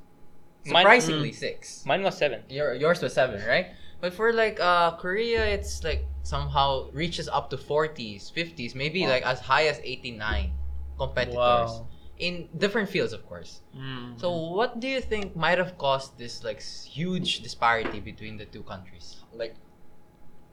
Mine- 0.65 0.85
Surprisingly, 0.85 1.33
mm. 1.33 1.35
six. 1.35 1.85
Mine 1.85 2.03
was 2.03 2.17
seven. 2.17 2.43
Your 2.49 2.75
yours 2.75 3.03
was 3.03 3.13
seven, 3.13 3.43
right? 3.47 3.75
But 4.01 4.15
for 4.15 4.33
like 4.33 4.61
uh 4.61 4.97
Korea, 5.03 5.45
it's 5.45 5.83
like 5.85 6.07
somehow 6.23 6.89
reaches 6.93 7.29
up 7.29 7.51
to 7.51 7.57
forties, 7.59 8.31
fifties, 8.31 8.75
maybe 8.75 9.03
Wow. 9.03 9.11
like 9.19 9.25
as 9.27 9.41
high 9.41 9.67
as 9.67 9.81
eighty 9.83 10.13
nine 10.13 10.53
competitors 10.97 11.81
in 12.21 12.49
different 12.57 12.89
fields, 12.93 13.13
of 13.17 13.25
course. 13.27 13.63
Mm. 13.75 14.21
So, 14.21 14.29
what 14.31 14.79
do 14.79 14.87
you 14.87 15.01
think 15.01 15.35
might 15.35 15.57
have 15.59 15.77
caused 15.81 16.19
this 16.21 16.45
like 16.45 16.61
huge 16.63 17.41
disparity 17.41 17.99
between 18.01 18.37
the 18.37 18.45
two 18.45 18.63
countries? 18.63 19.25
Like 19.33 19.57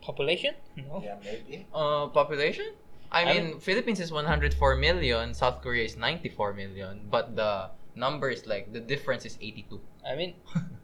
Population? 0.01 0.55
No. 0.77 1.01
yeah, 1.03 1.17
maybe. 1.23 1.67
Uh, 1.73 2.07
population? 2.07 2.71
I 3.11 3.21
I 3.23 3.33
mean, 3.33 3.59
Philippines 3.59 3.99
is 3.99 4.11
104 4.11 4.75
million, 4.75 5.33
South 5.33 5.61
Korea 5.61 5.85
is 5.85 5.95
94 5.97 6.53
million, 6.53 7.07
but 7.09 7.35
the 7.35 7.69
number 7.95 8.29
is 8.29 8.45
like 8.45 8.73
the 8.73 8.79
difference 8.79 9.25
is 9.25 9.37
82. 9.41 9.79
I 10.05 10.15
mean, 10.15 10.35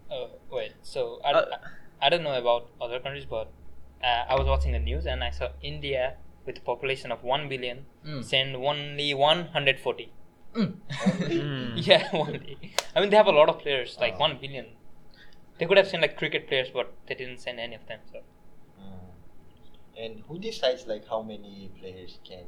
uh, 0.09 0.27
wait. 0.51 0.73
So 0.81 1.19
I, 1.23 1.31
Uh, 1.33 1.45
I 2.01 2.07
I 2.07 2.09
don't 2.09 2.23
know 2.23 2.35
about 2.37 2.69
other 2.81 2.99
countries, 2.99 3.25
but 3.25 3.51
uh, 4.03 4.23
I 4.27 4.35
was 4.35 4.47
watching 4.47 4.71
the 4.71 4.79
news 4.79 5.05
and 5.05 5.23
I 5.23 5.31
saw 5.31 5.49
India 5.61 6.15
with 6.45 6.57
a 6.57 6.61
population 6.61 7.11
of 7.11 7.23
one 7.23 7.47
billion 7.47 7.85
Mm. 8.05 8.23
send 8.23 8.55
only 8.55 9.13
140. 9.13 10.11
Mm. 10.55 10.73
Mm. 11.43 11.87
Yeah, 11.87 12.07
only. 12.13 12.57
I 12.95 12.99
mean, 13.01 13.09
they 13.09 13.15
have 13.17 13.27
a 13.27 13.31
lot 13.41 13.49
of 13.49 13.59
players, 13.59 13.97
like 13.99 14.15
Ah. 14.15 14.25
one 14.27 14.37
billion. 14.41 14.67
They 15.57 15.65
could 15.65 15.77
have 15.77 15.87
sent 15.87 16.01
like 16.01 16.15
cricket 16.17 16.47
players, 16.47 16.69
but 16.73 16.93
they 17.07 17.15
didn't 17.15 17.39
send 17.39 17.59
any 17.59 17.75
of 17.75 17.85
them. 17.87 17.99
So. 18.11 18.19
And 19.97 20.21
who 20.27 20.39
decides 20.39 20.87
like 20.87 21.07
how 21.07 21.21
many 21.21 21.69
players 21.79 22.19
can 22.27 22.45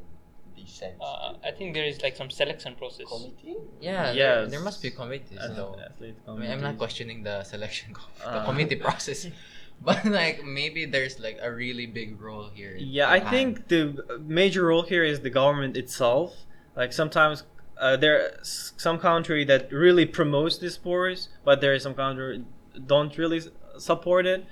be 0.55 0.65
sent? 0.65 0.95
uh, 1.01 1.33
I 1.43 1.51
think 1.51 1.73
there 1.75 1.85
is 1.85 2.01
like 2.01 2.15
some 2.15 2.29
selection 2.29 2.75
process. 2.75 3.05
committee. 3.07 3.55
Yeah, 3.81 4.05
there, 4.05 4.15
Yes. 4.15 4.51
there 4.51 4.61
must 4.61 4.81
be 4.81 4.89
committees 4.91 5.37
Athlete- 5.39 5.55
though. 5.57 5.75
athlete 5.79 6.15
I 6.27 6.33
mean, 6.35 6.49
I'm 6.51 6.61
not 6.61 6.77
questioning 6.77 7.23
the 7.23 7.43
selection, 7.43 7.93
co- 7.93 8.09
the 8.19 8.39
Uh. 8.41 8.45
committee 8.45 8.75
process, 8.77 9.27
but 9.81 10.03
like 10.05 10.43
maybe 10.43 10.85
there's 10.85 11.19
like 11.19 11.37
a 11.41 11.51
really 11.51 11.85
big 11.85 12.19
role 12.19 12.49
here. 12.53 12.75
Yeah, 12.79 13.09
I 13.09 13.19
think 13.19 13.67
the 13.67 13.83
major 14.21 14.65
role 14.65 14.83
here 14.83 15.03
is 15.03 15.19
the 15.21 15.29
government 15.29 15.77
itself. 15.77 16.45
Like 16.75 16.91
sometimes 16.93 17.43
uh, 17.77 17.97
there 17.97 18.15
are 18.21 18.39
some 18.43 18.97
country 18.97 19.43
that 19.45 19.71
really 19.71 20.05
promotes 20.05 20.57
the 20.57 20.69
sports, 20.71 21.27
but 21.43 21.59
there 21.61 21.73
is 21.73 21.83
some 21.83 21.93
country 21.93 22.43
don't 22.87 23.15
really 23.17 23.41
support 23.77 24.25
it. 24.25 24.45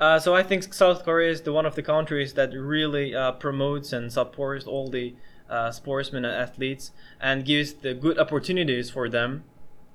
Uh, 0.00 0.18
so 0.18 0.34
I 0.34 0.42
think 0.42 0.72
South 0.72 1.04
Korea 1.04 1.30
is 1.30 1.42
the 1.42 1.52
one 1.52 1.66
of 1.66 1.74
the 1.74 1.82
countries 1.82 2.32
that 2.34 2.52
really 2.54 3.14
uh, 3.14 3.32
promotes 3.32 3.92
and 3.92 4.10
supports 4.10 4.64
all 4.64 4.88
the 4.88 5.14
uh, 5.48 5.70
sportsmen 5.70 6.24
and 6.24 6.34
athletes 6.34 6.92
and 7.20 7.44
gives 7.44 7.74
the 7.74 7.92
good 7.92 8.18
opportunities 8.18 8.88
for 8.88 9.10
them 9.10 9.44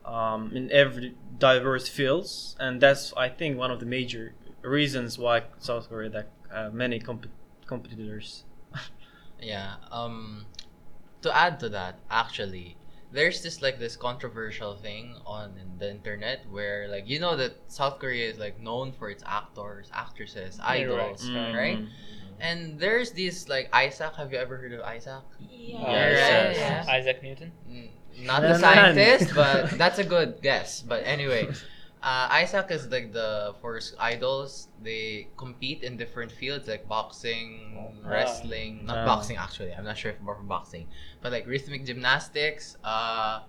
um, 0.05 0.51
in 0.53 0.71
every 0.71 1.15
diverse 1.39 1.87
fields. 1.89 2.55
And 2.59 2.79
that's 2.79 3.13
I 3.17 3.29
think 3.29 3.57
one 3.57 3.71
of 3.71 3.79
the 3.79 3.87
major 3.87 4.35
reasons 4.61 5.17
why 5.17 5.43
South 5.57 5.89
Korea 5.89 6.09
that 6.09 6.29
uh, 6.53 6.69
many 6.71 6.99
comp- 6.99 7.27
competitors. 7.65 8.43
Yeah. 9.41 9.75
Um, 9.91 10.45
to 11.21 11.35
add 11.35 11.59
to 11.59 11.69
that, 11.69 11.99
actually, 12.09 12.77
there's 13.11 13.41
this 13.43 13.61
like 13.61 13.79
this 13.79 13.95
controversial 13.95 14.75
thing 14.75 15.15
on 15.25 15.53
the 15.79 15.89
internet 15.89 16.45
where 16.49 16.87
like 16.87 17.07
you 17.07 17.19
know 17.19 17.35
that 17.37 17.53
South 17.67 17.99
Korea 17.99 18.29
is 18.29 18.37
like 18.37 18.59
known 18.59 18.91
for 18.91 19.09
its 19.09 19.23
actors, 19.25 19.89
actresses, 19.93 20.57
Yeah, 20.57 20.65
right. 20.65 20.81
idols, 20.81 21.23
Mm. 21.29 21.55
right? 21.55 21.79
And 22.39 22.77
there's 22.79 23.11
this 23.11 23.47
like 23.47 23.69
Isaac. 23.73 24.13
Have 24.15 24.31
you 24.33 24.37
ever 24.39 24.57
heard 24.57 24.73
of 24.73 24.81
Isaac? 24.81 25.23
Yeah. 25.39 25.77
Uh, 25.79 25.91
Yeah, 25.91 26.09
yes, 26.51 26.57
yeah. 26.87 26.93
Isaac 26.93 27.23
Newton. 27.23 27.51
Mm, 27.69 27.89
Not 28.25 28.41
Yeah, 28.43 28.53
the 28.53 28.59
man. 28.59 28.95
scientist, 28.95 29.35
but 29.35 29.69
that's 29.81 29.99
a 29.99 30.03
good 30.03 30.41
guess. 30.41 30.81
But 30.81 31.03
anyway, 31.05 31.47
uh, 32.05 32.27
Isaac 32.41 32.69
is 32.69 32.87
like 32.93 33.11
the 33.11 33.55
for 33.61 33.75
his 33.75 33.95
idols. 33.99 34.69
They 34.83 35.27
compete 35.37 35.81
in 35.83 35.97
different 35.97 36.31
fields 36.31 36.67
like 36.67 36.87
boxing, 36.87 37.49
Ah. 38.05 38.09
wrestling. 38.15 38.85
Not 38.85 38.97
Ah. 38.99 39.05
boxing 39.11 39.37
actually. 39.37 39.73
I'm 39.73 39.83
not 39.91 39.97
sure 39.97 40.11
if 40.11 40.21
more 40.21 40.35
from 40.35 40.47
boxing, 40.47 40.85
but 41.21 41.31
like 41.31 41.45
rhythmic 41.47 41.83
gymnastics. 41.89 42.77
Uh, 42.83 43.43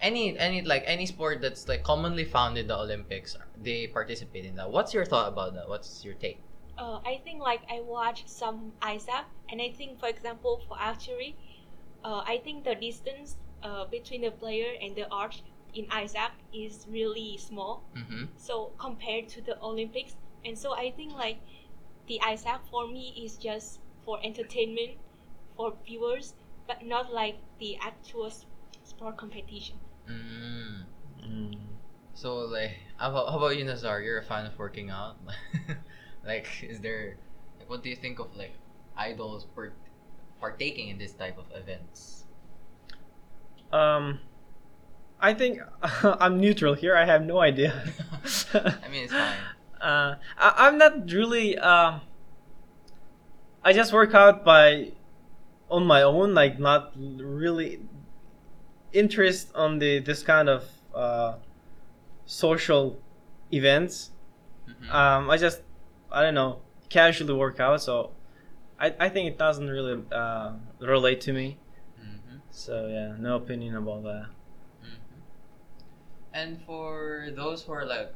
any 0.00 0.36
any 0.38 0.60
like 0.62 0.84
any 0.86 1.06
sport 1.06 1.40
that's 1.40 1.68
like 1.68 1.82
commonly 1.84 2.24
found 2.24 2.58
in 2.58 2.66
the 2.66 2.76
Olympics, 2.76 3.36
they 3.56 3.86
participate 3.86 4.44
in 4.44 4.54
that. 4.56 4.68
What's 4.70 4.92
your 4.92 5.04
thought 5.06 5.28
about 5.32 5.54
that? 5.54 5.68
What's 5.68 6.04
your 6.04 6.14
take? 6.14 6.38
Uh, 6.76 6.98
I 7.04 7.20
think 7.24 7.40
like 7.40 7.62
I 7.70 7.80
watched 7.80 8.28
some 8.28 8.72
ISAC, 8.82 9.24
and 9.50 9.60
I 9.62 9.70
think 9.78 10.00
for 10.00 10.08
example 10.08 10.60
for 10.68 10.76
archery, 10.78 11.36
uh, 12.04 12.22
I 12.26 12.38
think 12.44 12.64
the 12.64 12.74
distance 12.74 13.36
uh, 13.62 13.84
between 13.86 14.22
the 14.22 14.32
player 14.32 14.72
and 14.82 14.96
the 14.96 15.06
arch 15.10 15.42
in 15.74 15.86
ISAC 15.86 16.30
is 16.52 16.86
really 16.90 17.38
small. 17.38 17.84
Mm-hmm. 17.96 18.24
So 18.36 18.72
compared 18.78 19.28
to 19.30 19.40
the 19.40 19.60
Olympics, 19.62 20.16
and 20.44 20.58
so 20.58 20.74
I 20.74 20.90
think 20.90 21.14
like 21.14 21.38
the 22.08 22.20
ISAC 22.22 22.60
for 22.70 22.86
me 22.86 23.14
is 23.24 23.36
just 23.36 23.80
for 24.04 24.18
entertainment, 24.22 24.98
for 25.56 25.74
viewers, 25.86 26.34
but 26.66 26.84
not 26.84 27.12
like 27.12 27.36
the 27.58 27.76
actual 27.80 28.30
sport 28.84 29.16
competition. 29.16 29.76
Mm. 30.08 30.84
Mm. 31.24 31.56
So 32.14 32.38
like, 32.38 32.76
how 32.96 33.10
about, 33.10 33.30
how 33.30 33.38
about 33.38 33.56
you, 33.56 33.64
Nazar? 33.64 34.00
You're 34.00 34.18
a 34.18 34.22
fan 34.22 34.46
of 34.46 34.58
working 34.58 34.90
out. 34.90 35.16
like, 36.26 36.46
is 36.62 36.80
there, 36.80 37.16
like, 37.58 37.70
what 37.70 37.82
do 37.82 37.88
you 37.88 37.96
think 37.96 38.18
of 38.18 38.34
like 38.36 38.52
idols 38.96 39.46
per- 39.54 39.72
partaking 40.40 40.88
in 40.88 40.98
this 40.98 41.12
type 41.12 41.38
of 41.38 41.46
events? 41.54 42.24
Um, 43.72 44.20
I 45.22 45.32
think 45.34 45.60
I'm 46.02 46.38
neutral 46.40 46.74
here. 46.74 46.94
I 46.96 47.04
have 47.06 47.24
no 47.24 47.40
idea. 47.40 47.72
I 48.54 48.88
mean, 48.90 49.04
it's 49.04 49.12
fine. 49.12 49.34
Uh, 49.82 50.14
I, 50.38 50.68
I'm 50.68 50.78
not 50.78 51.10
really. 51.10 51.58
Um, 51.58 52.02
I 53.64 53.72
just 53.72 53.92
work 53.92 54.14
out 54.14 54.44
by 54.44 54.92
on 55.68 55.84
my 55.86 56.02
own, 56.02 56.34
like 56.34 56.60
not 56.60 56.92
really 56.96 57.80
interest 58.92 59.50
on 59.56 59.80
the 59.80 59.98
this 59.98 60.22
kind 60.22 60.48
of 60.48 60.64
uh, 60.94 61.34
social 62.26 62.96
events. 63.52 64.12
Mhm. 64.68 64.94
Um, 64.94 65.30
I 65.30 65.36
just 65.36 65.62
I 66.12 66.22
don't 66.22 66.34
know 66.34 66.60
casually 66.88 67.34
work 67.34 67.58
out, 67.58 67.82
so 67.82 68.12
I 68.78 68.94
I 69.00 69.08
think 69.08 69.26
it 69.28 69.36
doesn't 69.38 69.68
really 69.68 70.00
uh, 70.12 70.52
relate 70.78 71.20
to 71.22 71.32
me. 71.32 71.58
Mhm. 72.00 72.38
So 72.50 72.86
yeah, 72.86 73.16
no 73.18 73.34
opinion 73.34 73.74
about 73.74 74.04
that. 74.04 74.26
And 76.34 76.60
for 76.66 77.28
those 77.36 77.62
who 77.62 77.72
are 77.72 77.84
like, 77.86 78.14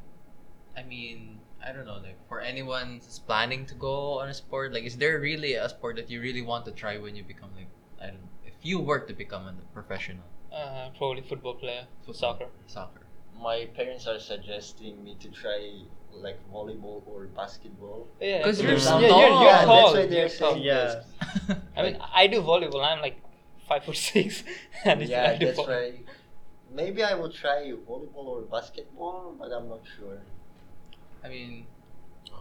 I 0.76 0.82
mean, 0.82 1.40
I 1.64 1.72
don't 1.72 1.86
know, 1.86 1.98
like 2.02 2.16
for 2.28 2.40
anyone 2.40 3.00
who's 3.04 3.18
planning 3.18 3.66
to 3.66 3.74
go 3.74 4.20
on 4.20 4.28
a 4.28 4.34
sport, 4.34 4.72
like, 4.72 4.84
is 4.84 4.96
there 4.96 5.18
really 5.20 5.54
a 5.54 5.68
sport 5.68 5.96
that 5.96 6.10
you 6.10 6.20
really 6.20 6.42
want 6.42 6.64
to 6.66 6.70
try 6.72 6.98
when 6.98 7.14
you 7.16 7.24
become 7.24 7.50
like, 7.56 7.68
I 8.00 8.06
don't 8.06 8.14
know, 8.22 8.28
if 8.46 8.54
you 8.62 8.80
were 8.80 9.00
to 9.00 9.12
become 9.12 9.46
a 9.46 9.54
professional? 9.74 10.24
Uh, 10.52 10.88
probably 10.96 11.22
football 11.22 11.54
player, 11.54 11.86
Football, 12.06 12.14
soccer. 12.14 12.46
Soccer. 12.66 13.00
My 13.38 13.66
parents 13.76 14.06
are 14.06 14.18
suggesting 14.18 15.02
me 15.04 15.16
to 15.20 15.28
try 15.28 15.82
like 16.12 16.38
volleyball 16.50 17.02
or 17.06 17.26
basketball. 17.36 18.06
Yeah, 18.20 18.42
'Cause 18.42 18.62
you're, 18.62 18.70
you're 18.70 18.78
yeah, 18.80 18.84
tall. 18.88 19.00
you're, 19.00 19.10
you're 19.10 19.42
Yeah, 19.44 19.64
tall. 19.66 19.76
that's 19.92 19.94
why 19.98 20.06
they're 20.06 20.18
you're 20.20 20.28
tall. 20.30 20.52
saying 20.52 20.64
Yeah. 20.64 21.02
yes. 21.48 21.56
I 21.76 21.82
mean, 21.82 21.98
I 22.14 22.26
do 22.28 22.40
volleyball. 22.40 22.82
I'm 22.82 23.02
like 23.02 23.20
five 23.68 23.84
foot 23.84 23.96
six, 23.98 24.42
and 24.86 25.02
yeah, 25.02 25.36
that's 25.36 25.56
vol- 25.56 25.66
why. 25.68 26.00
Maybe 26.76 27.02
I 27.02 27.14
will 27.14 27.32
try 27.42 27.72
volleyball 27.88 28.26
or 28.34 28.40
basketball, 28.42 29.34
but 29.38 29.50
I'm 29.56 29.68
not 29.68 29.80
sure. 29.96 30.18
I 31.24 31.28
mean, 31.28 31.66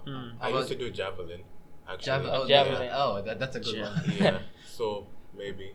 Hmm. 0.05 0.29
I 0.41 0.49
used 0.49 0.67
to 0.69 0.75
do 0.83 0.89
javelin. 0.91 1.41
Actually. 1.87 2.05
Jav- 2.05 2.25
oh, 2.37 2.47
Javelin. 2.47 2.83
yeah. 2.83 3.03
Oh, 3.03 3.21
that, 3.25 3.39
that's 3.39 3.55
a 3.55 3.59
good 3.59 3.75
Ja- 3.77 3.89
one. 3.93 4.03
yeah. 4.19 4.39
So 4.77 5.07
maybe. 5.37 5.71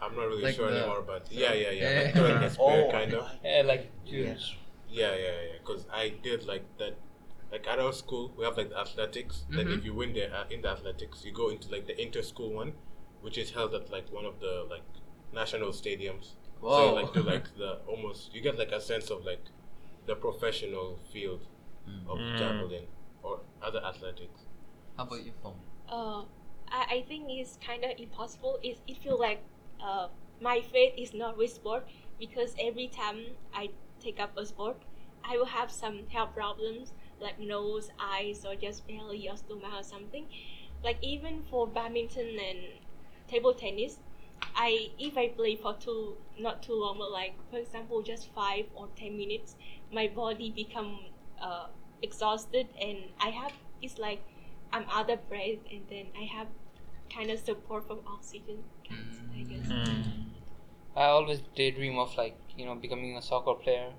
I'm 0.00 0.14
not 0.16 0.26
really 0.30 0.42
Like 0.42 0.56
sure 0.56 0.70
the- 0.70 0.78
anymore, 0.78 1.02
but 1.06 1.22
yeah, 1.30 1.52
yeah, 1.54 1.70
yeah. 1.70 1.90
Yeah. 1.90 2.02
Like 2.04 2.14
throwing 2.14 2.40
the 2.40 2.50
spear, 2.50 2.88
kind 2.92 3.14
of. 3.14 3.30
Yeah, 3.44 3.62
like 3.72 3.90
Yes. 4.04 4.54
Yeah, 4.88 5.14
yeah, 5.14 5.36
yeah. 5.48 5.58
Because 5.60 5.86
I 5.92 6.12
did 6.22 6.44
like 6.44 6.64
that. 6.78 6.94
Like 7.52 7.66
at 7.68 7.78
our 7.78 7.92
school, 7.92 8.32
we 8.36 8.44
have 8.44 8.56
like 8.56 8.70
the 8.70 8.78
athletics. 8.78 9.44
Like 9.50 9.66
Mhm. 9.66 9.78
if 9.78 9.84
you 9.84 9.94
win 9.94 10.12
the 10.18 10.24
uh, 10.38 10.44
in 10.50 10.60
the 10.62 10.68
athletics, 10.76 11.24
you 11.24 11.32
go 11.32 11.48
into 11.54 11.70
like 11.70 11.86
the 11.86 11.96
inter 12.04 12.22
school 12.22 12.50
one, 12.62 12.72
which 13.22 13.38
is 13.38 13.50
held 13.52 13.74
at 13.74 13.90
like 13.96 14.06
one 14.18 14.26
of 14.32 14.40
the 14.40 14.54
like 14.74 14.86
national 15.32 15.70
stadiums. 15.82 16.26
So 16.62 16.68
Whoa. 16.68 16.88
you 16.96 17.02
like 17.02 17.12
do 17.12 17.22
like 17.32 17.56
the 17.56 17.78
almost 17.88 18.34
you 18.34 18.40
get 18.40 18.58
like 18.58 18.72
a 18.72 18.80
sense 18.80 19.10
of 19.10 19.24
like 19.24 19.44
the 20.06 20.14
professional 20.14 20.98
field 21.12 21.40
Mm. 21.88 22.08
of 22.08 22.18
Mm. 22.18 22.38
javelin 22.38 22.86
or 23.24 23.40
other 23.60 23.84
athletics. 23.84 24.42
How 24.96 25.02
about 25.02 25.24
you, 25.24 25.32
Fong? 25.42 25.58
Uh, 25.88 26.22
I, 26.70 26.98
I 26.98 27.04
think 27.08 27.24
it's 27.28 27.58
kind 27.66 27.84
of 27.84 27.90
impossible. 27.98 28.60
It, 28.62 28.78
it 28.86 28.98
feels 28.98 29.18
like 29.18 29.42
uh, 29.82 30.08
my 30.40 30.60
faith 30.60 30.94
is 30.96 31.12
not 31.12 31.36
with 31.36 31.50
sport 31.50 31.88
because 32.20 32.54
every 32.60 32.86
time 32.86 33.18
I 33.52 33.70
take 34.00 34.20
up 34.20 34.36
a 34.36 34.46
sport, 34.46 34.76
I 35.24 35.36
will 35.36 35.46
have 35.46 35.70
some 35.72 36.06
health 36.08 36.34
problems 36.34 36.92
like 37.20 37.38
nose, 37.40 37.90
eyes, 38.00 38.44
or 38.44 38.54
just 38.54 38.86
belly 38.86 39.28
or 39.28 39.36
stomach 39.36 39.72
or 39.74 39.82
something. 39.82 40.26
Like 40.84 40.98
even 41.02 41.42
for 41.50 41.66
badminton 41.66 42.38
and 42.38 42.58
table 43.28 43.54
tennis, 43.54 43.98
I 44.54 44.90
if 44.98 45.16
I 45.16 45.28
play 45.28 45.56
for 45.56 45.74
too 45.74 46.16
not 46.38 46.62
too 46.62 46.74
long, 46.74 46.98
but 46.98 47.10
like 47.10 47.34
for 47.50 47.58
example 47.58 48.02
just 48.02 48.32
five 48.34 48.66
or 48.74 48.88
ten 48.96 49.16
minutes, 49.16 49.56
my 49.92 50.08
body 50.08 50.50
become 50.50 51.00
uh, 51.40 51.66
exhausted 52.02 52.68
and 52.80 52.98
I 53.20 53.30
have 53.30 53.52
it's 53.80 53.98
like 53.98 54.22
I'm 54.72 54.84
out 54.90 55.10
of 55.10 55.28
breath 55.28 55.58
and 55.70 55.82
then 55.88 56.06
I 56.18 56.24
have 56.24 56.48
kind 57.14 57.30
of 57.30 57.38
support 57.38 57.86
from 57.86 58.00
oxygen. 58.06 58.64
kinds, 58.88 59.20
I 59.36 59.42
guess. 59.42 59.66
Hmm. 59.66 60.02
I 60.96 61.04
always 61.06 61.42
daydream 61.54 61.98
of 61.98 62.16
like 62.16 62.36
you 62.56 62.66
know 62.66 62.74
becoming 62.74 63.16
a 63.16 63.22
soccer 63.22 63.54
player, 63.54 63.90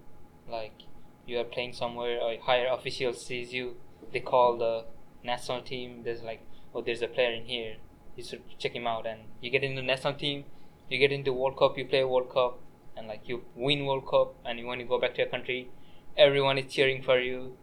like 0.50 0.84
you 1.26 1.40
are 1.40 1.44
playing 1.44 1.74
somewhere 1.74 2.20
or 2.22 2.36
higher 2.42 2.68
official 2.68 3.14
sees 3.14 3.54
you, 3.54 3.76
they 4.12 4.20
call 4.20 4.58
the 4.58 4.86
national 5.24 5.62
team. 5.62 6.02
There's 6.04 6.22
like 6.22 6.42
oh 6.74 6.82
there's 6.82 7.02
a 7.02 7.08
player 7.08 7.34
in 7.34 7.46
here, 7.46 7.76
you 8.16 8.24
should 8.24 8.42
check 8.60 8.74
him 8.74 8.88
out, 8.88 9.06
and 9.06 9.22
you 9.42 9.50
get 9.50 9.64
into 9.64 9.82
national 9.82 10.14
team, 10.14 10.46
you 10.90 10.98
get 10.98 11.12
into 11.12 11.34
World 11.34 11.58
Cup, 11.58 11.78
you 11.78 11.86
play 11.86 12.04
World 12.04 12.32
Cup, 12.32 12.60
and 12.96 13.08
like 13.08 13.22
you 13.26 13.44
win 13.56 13.86
World 13.86 14.08
Cup, 14.08 14.36
and 14.46 14.66
when 14.66 14.80
you 14.80 14.86
go 14.86 15.00
back 15.00 15.16
to 15.16 15.22
your 15.22 15.30
country, 15.30 15.70
everyone 16.18 16.58
is 16.58 16.72
cheering 16.72 17.02
for 17.02 17.20
you, 17.20 17.58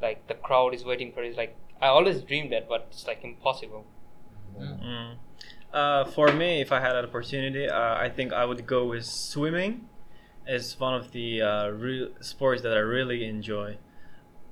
like 0.00 0.26
the 0.26 0.34
crowd 0.34 0.74
is 0.74 0.84
waiting 0.84 1.12
for 1.12 1.22
it. 1.22 1.36
Like 1.36 1.56
I 1.80 1.88
always 1.88 2.22
dreamed 2.22 2.52
that, 2.52 2.68
but 2.68 2.88
it's 2.90 3.06
like 3.06 3.24
impossible. 3.24 3.84
Mm. 4.58 5.16
Uh, 5.72 6.04
for 6.04 6.32
me, 6.32 6.60
if 6.60 6.70
I 6.70 6.80
had 6.80 6.94
an 6.94 7.04
opportunity, 7.04 7.68
uh, 7.68 7.94
I 7.94 8.08
think 8.08 8.32
I 8.32 8.44
would 8.44 8.66
go 8.66 8.86
with 8.86 9.04
swimming. 9.04 9.88
It's 10.46 10.78
one 10.78 10.94
of 10.94 11.10
the 11.12 11.42
uh, 11.42 11.68
real 11.68 12.10
sports 12.20 12.62
that 12.62 12.74
I 12.74 12.80
really 12.80 13.24
enjoy. 13.24 13.78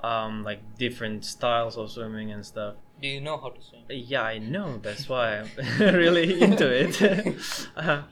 Um, 0.03 0.43
like 0.43 0.79
different 0.79 1.25
styles 1.25 1.77
of 1.77 1.93
swimming 1.93 2.33
and 2.33 2.45
stuff. 2.45 2.75
Do 3.03 3.09
you 3.09 3.21
know 3.21 3.37
how 3.37 3.51
to 3.51 3.61
swim? 3.61 3.83
Yeah, 3.91 4.23
I 4.23 4.39
know. 4.39 4.79
That's 4.79 5.09
why 5.09 5.41
I'm 5.41 5.49
really 5.81 6.41
into 6.41 6.69
it. 6.71 7.37
Uh, 7.77 8.03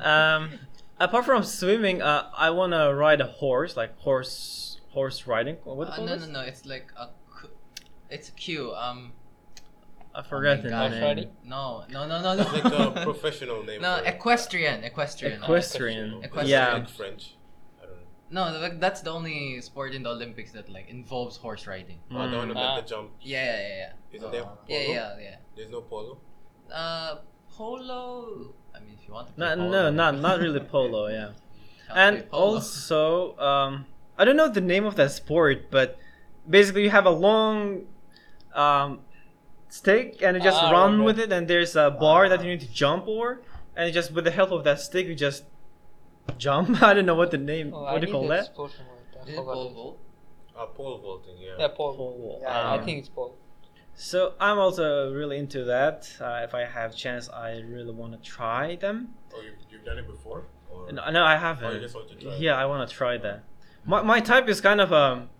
um, 0.00 0.50
apart 0.98 1.26
from 1.26 1.42
swimming, 1.42 2.00
uh, 2.00 2.30
I 2.36 2.48
wanna 2.50 2.94
ride 2.94 3.20
a 3.20 3.26
horse, 3.26 3.76
like 3.76 3.96
horse 3.98 4.80
horse 4.90 5.26
riding. 5.26 5.56
What 5.64 5.90
Uh, 5.90 6.04
no, 6.04 6.16
no, 6.16 6.26
no. 6.26 6.40
It's 6.40 6.64
like 6.64 6.90
a, 6.96 7.10
It's 8.10 8.28
a 8.30 8.32
a 8.32 8.32
Q. 8.32 8.74
Um. 8.74 9.12
I 10.14 10.22
forgot 10.22 10.56
my 10.58 10.62
the 10.62 10.68
gosh. 10.70 10.90
name. 10.92 11.02
Riding? 11.02 11.30
No, 11.44 11.84
no, 11.90 12.06
no, 12.06 12.22
no, 12.22 12.34
no. 12.36 12.42
It's 12.42 12.64
like 12.64 12.72
a 12.72 13.04
professional 13.04 13.62
name. 13.64 13.82
no, 13.82 13.98
for 13.98 14.04
it. 14.04 14.14
equestrian, 14.14 14.82
equestrian. 14.82 15.42
Equestrian. 15.42 16.24
Equestrian. 16.24 16.48
Yeah. 16.48 16.72
Like 16.72 16.88
French. 16.88 17.35
I 18.30 18.34
don't 18.34 18.52
know. 18.52 18.58
No, 18.58 18.60
like, 18.60 18.80
that's 18.80 19.00
the 19.02 19.10
only 19.10 19.60
sport 19.60 19.94
in 19.94 20.02
the 20.02 20.10
Olympics 20.10 20.52
that 20.52 20.68
like 20.68 20.88
involves 20.88 21.36
horse 21.36 21.66
riding. 21.66 21.98
Oh, 22.10 22.28
the 22.28 22.36
one 22.36 22.48
Mm. 22.48 22.52
about 22.52 22.70
Ah. 22.78 22.80
the 22.80 22.88
jump. 22.88 23.10
Yeah, 23.20 23.44
yeah, 23.44 23.60
yeah, 23.60 23.76
yeah. 23.76 23.92
Isn't 24.16 24.32
there 24.32 24.42
Uh, 24.42 24.46
polo? 24.46 24.58
Yeah, 24.68 24.94
yeah, 24.94 25.18
yeah. 25.20 25.36
There's 25.56 25.70
no 25.70 25.80
polo. 25.82 26.18
Uh, 26.72 27.16
polo. 27.56 28.52
I 28.74 28.80
mean, 28.80 28.96
if 29.00 29.06
you 29.08 29.14
want 29.14 29.28
to. 29.28 29.32
Play 29.34 29.46
No, 29.48 29.56
polo, 29.56 29.70
no, 29.70 29.90
not 29.90 30.14
not 30.18 30.40
really 30.40 30.60
polo. 30.74 31.08
Yeah. 31.08 31.30
and 31.94 32.28
polo. 32.30 32.54
also 32.54 33.36
um, 33.38 33.86
I 34.18 34.24
don't 34.24 34.36
know 34.36 34.48
the 34.48 34.60
name 34.60 34.84
of 34.86 34.96
that 34.96 35.12
sport, 35.12 35.70
but 35.70 35.98
basically 36.48 36.82
you 36.82 36.90
have 36.90 37.06
a 37.06 37.10
long 37.28 37.86
um, 38.54 39.00
stick 39.68 40.22
and 40.22 40.36
you 40.36 40.42
just 40.42 40.60
Ah, 40.62 40.70
run 40.70 40.98
right, 40.98 41.04
with 41.06 41.18
it, 41.20 41.30
and 41.30 41.46
there's 41.46 41.76
a 41.76 41.90
bar 41.90 42.28
that 42.28 42.40
Ah. 42.40 42.42
you 42.42 42.50
need 42.50 42.60
to 42.68 42.72
jump 42.72 43.06
over, 43.06 43.40
and 43.76 43.92
just 43.92 44.10
with 44.12 44.24
the 44.24 44.30
help 44.32 44.50
of 44.50 44.64
that 44.64 44.80
stick 44.80 45.06
you 45.06 45.14
just 45.14 45.44
jump. 46.38 46.82
I 46.82 46.94
don't 46.94 47.06
know 47.06 47.14
what 47.14 47.30
the 47.30 47.38
name. 47.38 47.72
Oh, 47.74 47.82
what 47.84 48.00
do 48.00 48.06
you 48.06 48.12
call 48.12 48.28
that? 48.28 48.46
Sport 48.46 48.72
word. 48.78 49.20
I 49.20 49.22
Is 49.22 49.28
it 49.30 49.36
pole 49.36 49.70
vault? 49.74 49.98
Uh, 50.56 50.66
pole 50.66 50.98
vaulting. 50.98 51.36
Yeah. 51.38 51.54
Yeah, 51.58 51.68
pole. 51.68 51.96
Pole. 51.96 52.38
Yeah, 52.42 52.48
I 52.72 52.76
Um, 52.78 52.84
think 52.84 52.98
it's 53.00 53.08
pole. 53.08 53.36
So 53.94 54.34
I'm 54.38 54.58
also 54.58 55.12
really 55.12 55.38
into 55.38 55.64
that. 55.64 56.08
Uh, 56.20 56.40
if 56.44 56.54
I 56.54 56.64
have 56.64 56.94
chance, 56.94 57.28
I 57.30 57.60
really 57.60 57.92
want 57.92 58.12
to 58.12 58.18
try 58.30 58.76
them. 58.76 59.14
Oh, 59.34 59.40
you've, 59.40 59.54
you've 59.70 59.84
done 59.84 59.98
it 59.98 60.06
before? 60.06 60.44
Or? 60.70 60.92
No, 60.92 61.10
no, 61.10 61.22
I 61.24 61.36
Oh, 61.36 61.38
haven't. 61.38 61.74
you 61.74 61.80
just 61.80 61.94
want 61.94 62.08
to 62.10 62.14
try. 62.16 62.32
it? 62.32 62.40
Yeah, 62.40 62.56
I 62.56 62.66
want 62.66 62.88
to 62.88 62.94
try 62.94 63.16
that. 63.18 63.44
My, 63.86 64.02
my 64.02 64.20
type 64.20 64.48
is 64.48 64.60
kind 64.60 64.80
of 64.82 64.92
um, 64.92 65.30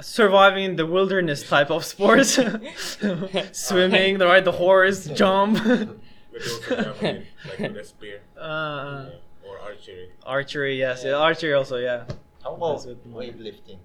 surviving 0.00 0.76
the 0.76 0.86
wilderness 0.86 1.46
type 1.46 1.70
of 1.70 1.84
sports. 1.84 2.34
Swimming, 3.52 4.18
ride 4.18 4.44
the 4.44 4.52
horse, 4.52 5.06
jump. 5.06 5.58
But 5.62 6.44
you 6.44 6.52
also 6.52 6.74
javelin, 6.76 7.26
like 7.48 7.58
with 7.58 7.76
a 7.76 7.84
spear. 7.84 8.20
uh, 8.40 9.06
Yeah. 9.10 9.14
Or 9.68 9.72
archery. 9.72 10.10
archery, 10.24 10.78
yes. 10.78 11.02
Yeah. 11.04 11.12
Archery 11.12 11.52
also, 11.52 11.76
yeah. 11.76 12.04
How 12.42 12.54
about 12.54 12.80
weightlifting? 13.08 13.78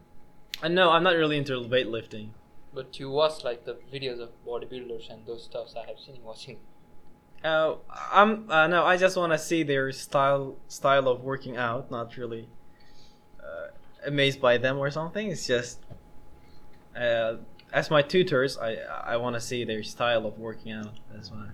I 0.61 0.69
no, 0.69 0.91
I'm 0.91 1.03
not 1.03 1.15
really 1.15 1.37
into 1.37 1.53
weightlifting. 1.53 2.29
But 2.73 2.99
you 2.99 3.09
watch 3.09 3.43
like 3.43 3.65
the 3.65 3.77
videos 3.93 4.19
of 4.19 4.29
bodybuilders 4.47 5.09
and 5.11 5.25
those 5.25 5.43
stuffs. 5.43 5.75
I 5.75 5.85
have 5.87 5.99
seen 5.99 6.23
watching. 6.23 6.57
Uh, 7.43 7.75
I'm 8.11 8.49
uh, 8.49 8.67
no, 8.67 8.85
I 8.85 8.95
just 8.97 9.17
want 9.17 9.33
to 9.33 9.37
see 9.37 9.63
their 9.63 9.91
style 9.91 10.55
style 10.67 11.07
of 11.09 11.21
working 11.21 11.57
out. 11.57 11.91
Not 11.91 12.15
really 12.15 12.47
uh, 13.39 13.67
amazed 14.05 14.39
by 14.39 14.57
them 14.57 14.79
or 14.79 14.89
something. 14.89 15.29
It's 15.29 15.45
just 15.45 15.79
uh, 16.95 17.35
as 17.73 17.91
my 17.91 18.01
tutors, 18.01 18.57
I 18.57 18.75
I 19.03 19.17
want 19.17 19.35
to 19.35 19.41
see 19.41 19.65
their 19.65 19.83
style 19.83 20.25
of 20.25 20.39
working 20.39 20.71
out. 20.71 20.93
That's 21.11 21.29
why. 21.29 21.49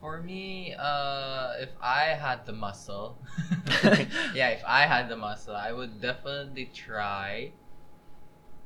For 0.00 0.22
me, 0.22 0.74
uh, 0.78 1.58
if 1.58 1.70
I 1.82 2.14
had 2.14 2.46
the 2.46 2.52
muscle, 2.52 3.18
yeah, 4.34 4.54
if 4.54 4.62
I 4.66 4.86
had 4.86 5.08
the 5.08 5.16
muscle, 5.16 5.56
I 5.56 5.72
would 5.72 6.00
definitely 6.00 6.70
try 6.72 7.50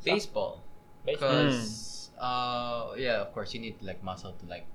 baseball. 0.04 0.62
Baseball. 1.06 1.30
Because, 1.30 2.10
uh, 2.20 2.92
yeah, 2.96 3.24
of 3.24 3.32
course, 3.32 3.54
you 3.54 3.60
need 3.60 3.80
like 3.80 4.04
muscle 4.04 4.32
to 4.32 4.46
like 4.46 4.66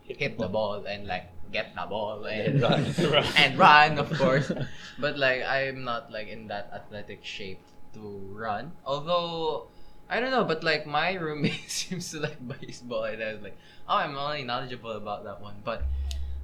hit 0.00 0.38
the 0.38 0.48
ball 0.48 0.84
and 0.88 1.06
like 1.06 1.28
get 1.52 1.74
the 1.74 1.86
ball 1.86 2.24
and 2.24 2.62
run. 3.12 3.24
and 3.36 3.58
run, 3.58 3.98
of 3.98 4.12
course. 4.16 4.50
But 4.98 5.18
like, 5.18 5.42
I'm 5.44 5.84
not 5.84 6.10
like 6.10 6.28
in 6.28 6.48
that 6.48 6.70
athletic 6.72 7.24
shape 7.24 7.60
to 7.94 8.00
run. 8.32 8.72
Although, 8.84 9.68
I 10.10 10.20
don't 10.20 10.30
know, 10.30 10.44
but 10.44 10.64
like 10.64 10.86
my 10.86 11.14
roommate 11.14 11.68
seems 11.70 12.10
to 12.12 12.20
like 12.20 12.38
baseball, 12.60 13.04
and 13.04 13.22
I 13.22 13.34
was 13.34 13.42
like, 13.42 13.56
oh, 13.88 13.96
I'm 13.96 14.16
only 14.16 14.42
knowledgeable 14.42 14.92
about 14.92 15.24
that 15.24 15.40
one. 15.40 15.56
But, 15.64 15.82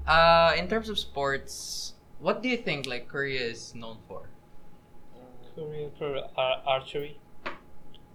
uh, 0.07 0.53
in 0.57 0.69
terms 0.69 0.89
of 0.89 0.99
sports, 0.99 1.95
what 2.21 2.43
do 2.43 2.49
you 2.49 2.59
think 2.59 2.87
like 2.87 3.09
Korea 3.09 3.41
is 3.41 3.75
known 3.75 3.99
for? 4.09 4.29
Korea 5.55 5.89
for 5.99 6.21
ar- 6.37 6.63
archery. 6.67 7.19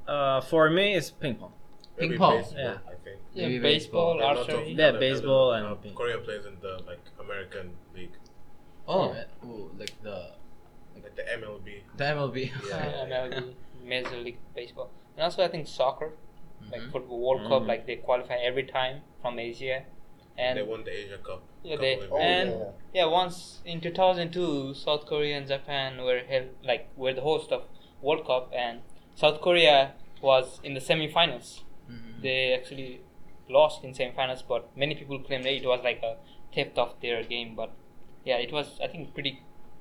Uh, 0.08 0.42
for 0.42 0.70
me, 0.70 0.96
it's 0.96 1.10
ping 1.12 1.36
pong. 1.36 1.54
Maybe 1.98 2.10
Ping 2.12 2.18
pong. 2.20 2.38
baseball, 2.42 2.60
Yeah. 2.60 2.78
I 2.88 2.96
think. 3.04 3.18
Yeah, 3.34 3.48
Maybe 3.48 3.60
baseball, 3.60 4.14
baseball. 4.14 4.18
There 4.18 4.28
are 4.28 4.36
lots 4.36 4.50
archery. 4.50 4.74
Yeah, 4.74 4.86
other- 4.90 5.00
baseball 5.00 5.50
other- 5.52 5.66
and 5.66 5.74
uh, 5.74 5.76
ping- 5.76 5.96
Korea 5.96 6.18
plays 6.20 6.46
in 6.46 6.58
the 6.62 6.82
like 6.88 7.02
American 7.20 7.72
league, 7.96 8.12
Oh, 8.88 9.14
Yeah. 9.14 9.24
ooh, 9.46 9.72
like 9.78 9.94
the 10.02 10.32
like 10.96 11.16
the 11.16 11.24
MLB. 11.24 11.82
the 11.98 12.04
MLB. 12.04 12.52
Yeah. 12.70 13.06
MLB, 13.06 13.54
Major 13.86 14.18
League 14.18 14.38
Baseball, 14.56 14.90
and 15.20 15.26
also 15.28 15.44
I 15.44 15.50
think 15.50 15.68
soccer. 15.68 16.12
Like 16.72 16.82
Mhm. 16.82 16.92
for 16.92 17.00
the 17.02 17.16
World 17.26 17.42
Cup, 17.50 17.64
Mhm. 17.64 17.68
like 17.68 17.86
they 17.88 17.96
qualify 17.96 18.36
every 18.50 18.64
time 18.64 18.98
from 19.22 19.40
Asia, 19.40 19.78
and 20.38 20.58
they 20.58 20.64
won 20.72 20.84
the 20.84 20.92
Asia 20.92 21.18
Cup. 21.18 21.42
Yeah, 21.64 21.78
they- 21.84 22.00
Oh, 22.12 22.18
And- 22.18 22.52
yeah. 22.52 22.72
yeah, 22.94 23.06
once 23.06 23.62
in 23.66 23.82
2002, 23.82 24.74
South 24.74 25.06
Korea 25.06 25.38
and 25.38 25.48
Japan 25.48 26.02
were 26.08 26.20
held 26.32 26.50
like 26.64 26.84
were 26.98 27.14
the 27.14 27.22
host 27.22 27.52
of 27.58 27.64
World 28.02 28.26
Cup, 28.26 28.52
and 28.54 28.82
South 29.16 29.42
Korea 29.42 29.94
was 30.22 30.60
in 30.64 30.74
the 30.74 30.82
semifinals. 30.90 31.64
Mhm. 31.90 32.22
They 32.22 32.54
actually 32.54 33.02
lost 33.50 33.84
in 33.84 33.94
semifinals, 33.94 34.44
but 34.48 34.78
many 34.78 34.96
people 34.96 35.20
claim 35.20 35.42
that 35.44 35.54
it 35.54 35.66
was 35.66 35.82
like 35.90 36.04
a 36.04 36.18
theft 36.54 36.78
of 36.78 36.94
their 37.02 37.24
game. 37.24 37.56
But 37.56 37.72
yeah, 38.26 38.38
it 38.38 38.52
was 38.52 38.80
I 38.82 38.88
think 38.88 39.14
pretty 39.14 39.34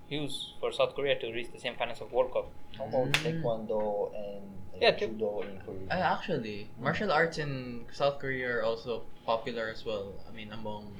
huge 0.09 0.55
for 0.61 0.73
South 0.73 0.95
Korea 0.95 1.19
to 1.21 1.33
reach 1.33 1.53
the 1.53 1.61
same 1.61 1.75
semifinals 1.75 2.01
of 2.01 2.13
World 2.13 2.33
Cup. 2.33 2.49
How 2.77 2.85
about 2.87 3.13
Mm. 3.13 3.23
taekwondo 3.23 4.11
and 4.17 4.43
like, 4.73 4.83
Yeah, 4.83 4.91
judo 4.93 5.43
in 5.43 5.61
Korea? 5.65 5.87
Uh, 5.91 6.15
actually, 6.17 6.71
martial 6.81 7.13
arts 7.13 7.39
in 7.39 7.85
South 7.93 8.19
Korea 8.19 8.49
are 8.59 8.63
also 8.63 9.03
popular 9.27 9.69
as 9.69 9.85
well. 9.85 10.15
I 10.29 10.33
mean, 10.33 10.53
among 10.53 10.95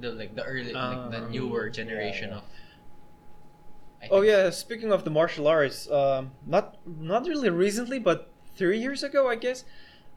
the 0.00 0.12
like 0.12 0.34
the 0.36 0.44
early, 0.44 0.72
like 0.72 1.10
the 1.10 1.22
Um, 1.26 1.32
newer 1.32 1.68
generation 1.70 2.30
yeah. 2.30 2.36
of. 2.38 2.44
I 4.00 4.06
Oh 4.10 4.20
think- 4.20 4.30
yeah, 4.30 4.50
speaking 4.50 4.92
of 4.92 5.02
the 5.04 5.10
martial 5.10 5.48
arts, 5.48 5.90
um, 5.90 6.30
not 6.46 6.76
not 6.86 7.26
really 7.26 7.50
recently, 7.50 7.98
but 7.98 8.30
three 8.54 8.78
years 8.78 9.02
ago, 9.02 9.28
I 9.28 9.34
guess. 9.34 9.64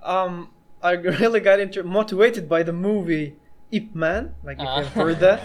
Um, 0.04 0.54
I 0.84 0.92
really 0.94 1.40
got 1.40 1.60
into 1.60 1.82
motivated 1.84 2.50
by 2.50 2.62
the 2.64 2.74
movie 2.74 3.38
Ip 3.72 3.96
Man. 3.96 4.36
Like 4.44 4.58
if 4.62 4.70
you've 4.78 4.94
heard 4.94 5.20
that. 5.22 5.42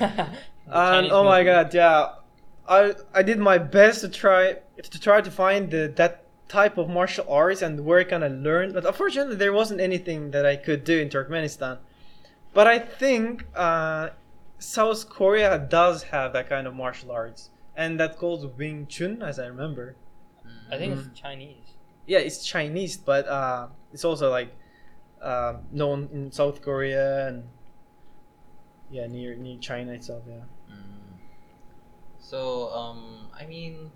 and 0.66 1.12
oh 1.12 1.24
my 1.24 1.44
god, 1.44 1.72
yeah, 1.72 2.15
I 2.68 2.94
I 3.14 3.22
did 3.22 3.38
my 3.38 3.58
best 3.58 4.00
to 4.00 4.08
try 4.08 4.58
to 4.82 5.00
try 5.00 5.20
to 5.20 5.30
find 5.30 5.70
the 5.70 5.92
that 5.96 6.24
type 6.48 6.78
of 6.78 6.88
martial 6.88 7.26
arts 7.28 7.62
and 7.62 7.84
where 7.84 8.04
can 8.04 8.22
I 8.22 8.28
learn. 8.28 8.72
But 8.72 8.86
unfortunately, 8.86 9.36
there 9.36 9.52
wasn't 9.52 9.80
anything 9.80 10.30
that 10.30 10.46
I 10.46 10.56
could 10.56 10.84
do 10.84 10.98
in 10.98 11.08
Turkmenistan. 11.08 11.78
But 12.54 12.66
I 12.66 12.78
think 12.78 13.44
uh, 13.54 14.10
South 14.58 15.08
Korea 15.08 15.58
does 15.58 16.04
have 16.04 16.32
that 16.32 16.48
kind 16.48 16.66
of 16.66 16.74
martial 16.74 17.10
arts, 17.10 17.50
and 17.76 18.00
that's 18.00 18.16
called 18.16 18.56
Wing 18.58 18.86
Chun, 18.86 19.22
as 19.22 19.38
I 19.38 19.46
remember. 19.46 19.96
Mm. 20.46 20.74
I 20.74 20.78
think 20.78 20.98
it's 20.98 21.20
Chinese. 21.20 21.66
Yeah, 22.06 22.18
it's 22.18 22.46
Chinese, 22.46 22.96
but 22.96 23.26
uh, 23.28 23.68
it's 23.92 24.04
also 24.04 24.30
like 24.30 24.54
uh, 25.20 25.54
known 25.72 26.08
in 26.12 26.32
South 26.32 26.62
Korea 26.62 27.28
and 27.28 27.44
yeah, 28.90 29.06
near 29.06 29.34
near 29.34 29.58
China 29.58 29.92
itself. 29.92 30.22
Yeah. 30.28 30.44
So, 32.26 32.70
um, 32.70 33.30
I 33.38 33.46
mean, 33.46 33.92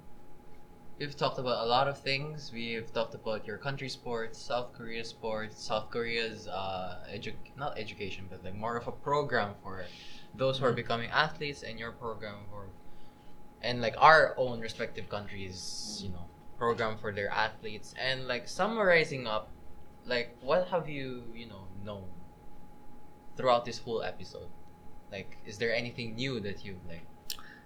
we've 1.01 1.17
talked 1.17 1.41
about 1.41 1.67
a 1.67 1.69
lot 1.69 1.89
of 1.89 1.99
things. 1.99 2.53
We've 2.55 2.87
talked 2.93 3.13
about 3.13 3.45
your 3.45 3.59
country 3.59 3.89
sports, 3.89 4.39
South 4.39 4.73
Korea 4.73 5.05
sports, 5.05 5.61
South 5.61 5.91
Korea's 5.91 6.47
uh, 6.47 7.03
edu- 7.11 7.35
not 7.57 7.77
education, 7.77 8.29
but 8.31 8.45
like 8.45 8.55
more 8.55 8.77
of 8.77 8.87
a 8.87 8.93
program 8.93 9.55
for 9.65 9.83
those 10.33 10.61
who 10.61 10.65
are 10.65 10.73
becoming 10.73 11.11
athletes, 11.11 11.65
and 11.65 11.77
your 11.77 11.91
program 11.91 12.47
for, 12.49 12.67
and 13.63 13.83
like 13.83 13.97
our 13.99 14.35
own 14.37 14.61
respective 14.61 15.09
countries, 15.09 15.99
you 16.01 16.11
know, 16.11 16.27
program 16.57 16.99
for 16.99 17.11
their 17.11 17.31
athletes, 17.31 17.97
and 17.99 18.29
like 18.29 18.47
summarizing 18.47 19.27
up, 19.27 19.51
like 20.07 20.37
what 20.41 20.69
have 20.69 20.89
you, 20.89 21.25
you 21.35 21.49
know, 21.49 21.67
known 21.85 22.07
throughout 23.37 23.65
this 23.65 23.81
whole 23.81 24.05
episode? 24.05 24.51
Like, 25.11 25.37
is 25.45 25.59
there 25.59 25.75
anything 25.75 26.15
new 26.15 26.39
that 26.39 26.65
you've 26.65 26.87
like 26.87 27.10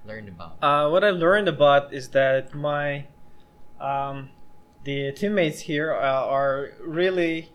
learned 0.04 0.28
about? 0.28 0.56
Uh, 0.62 0.88
what 0.88 1.04
I 1.04 1.10
learned 1.10 1.48
about 1.48 1.92
is 1.92 2.08
that 2.10 2.54
my 2.54 3.06
um, 3.80 4.30
the 4.84 5.12
teammates 5.12 5.60
here 5.60 5.92
uh, 5.92 6.26
are 6.26 6.70
really 6.80 7.50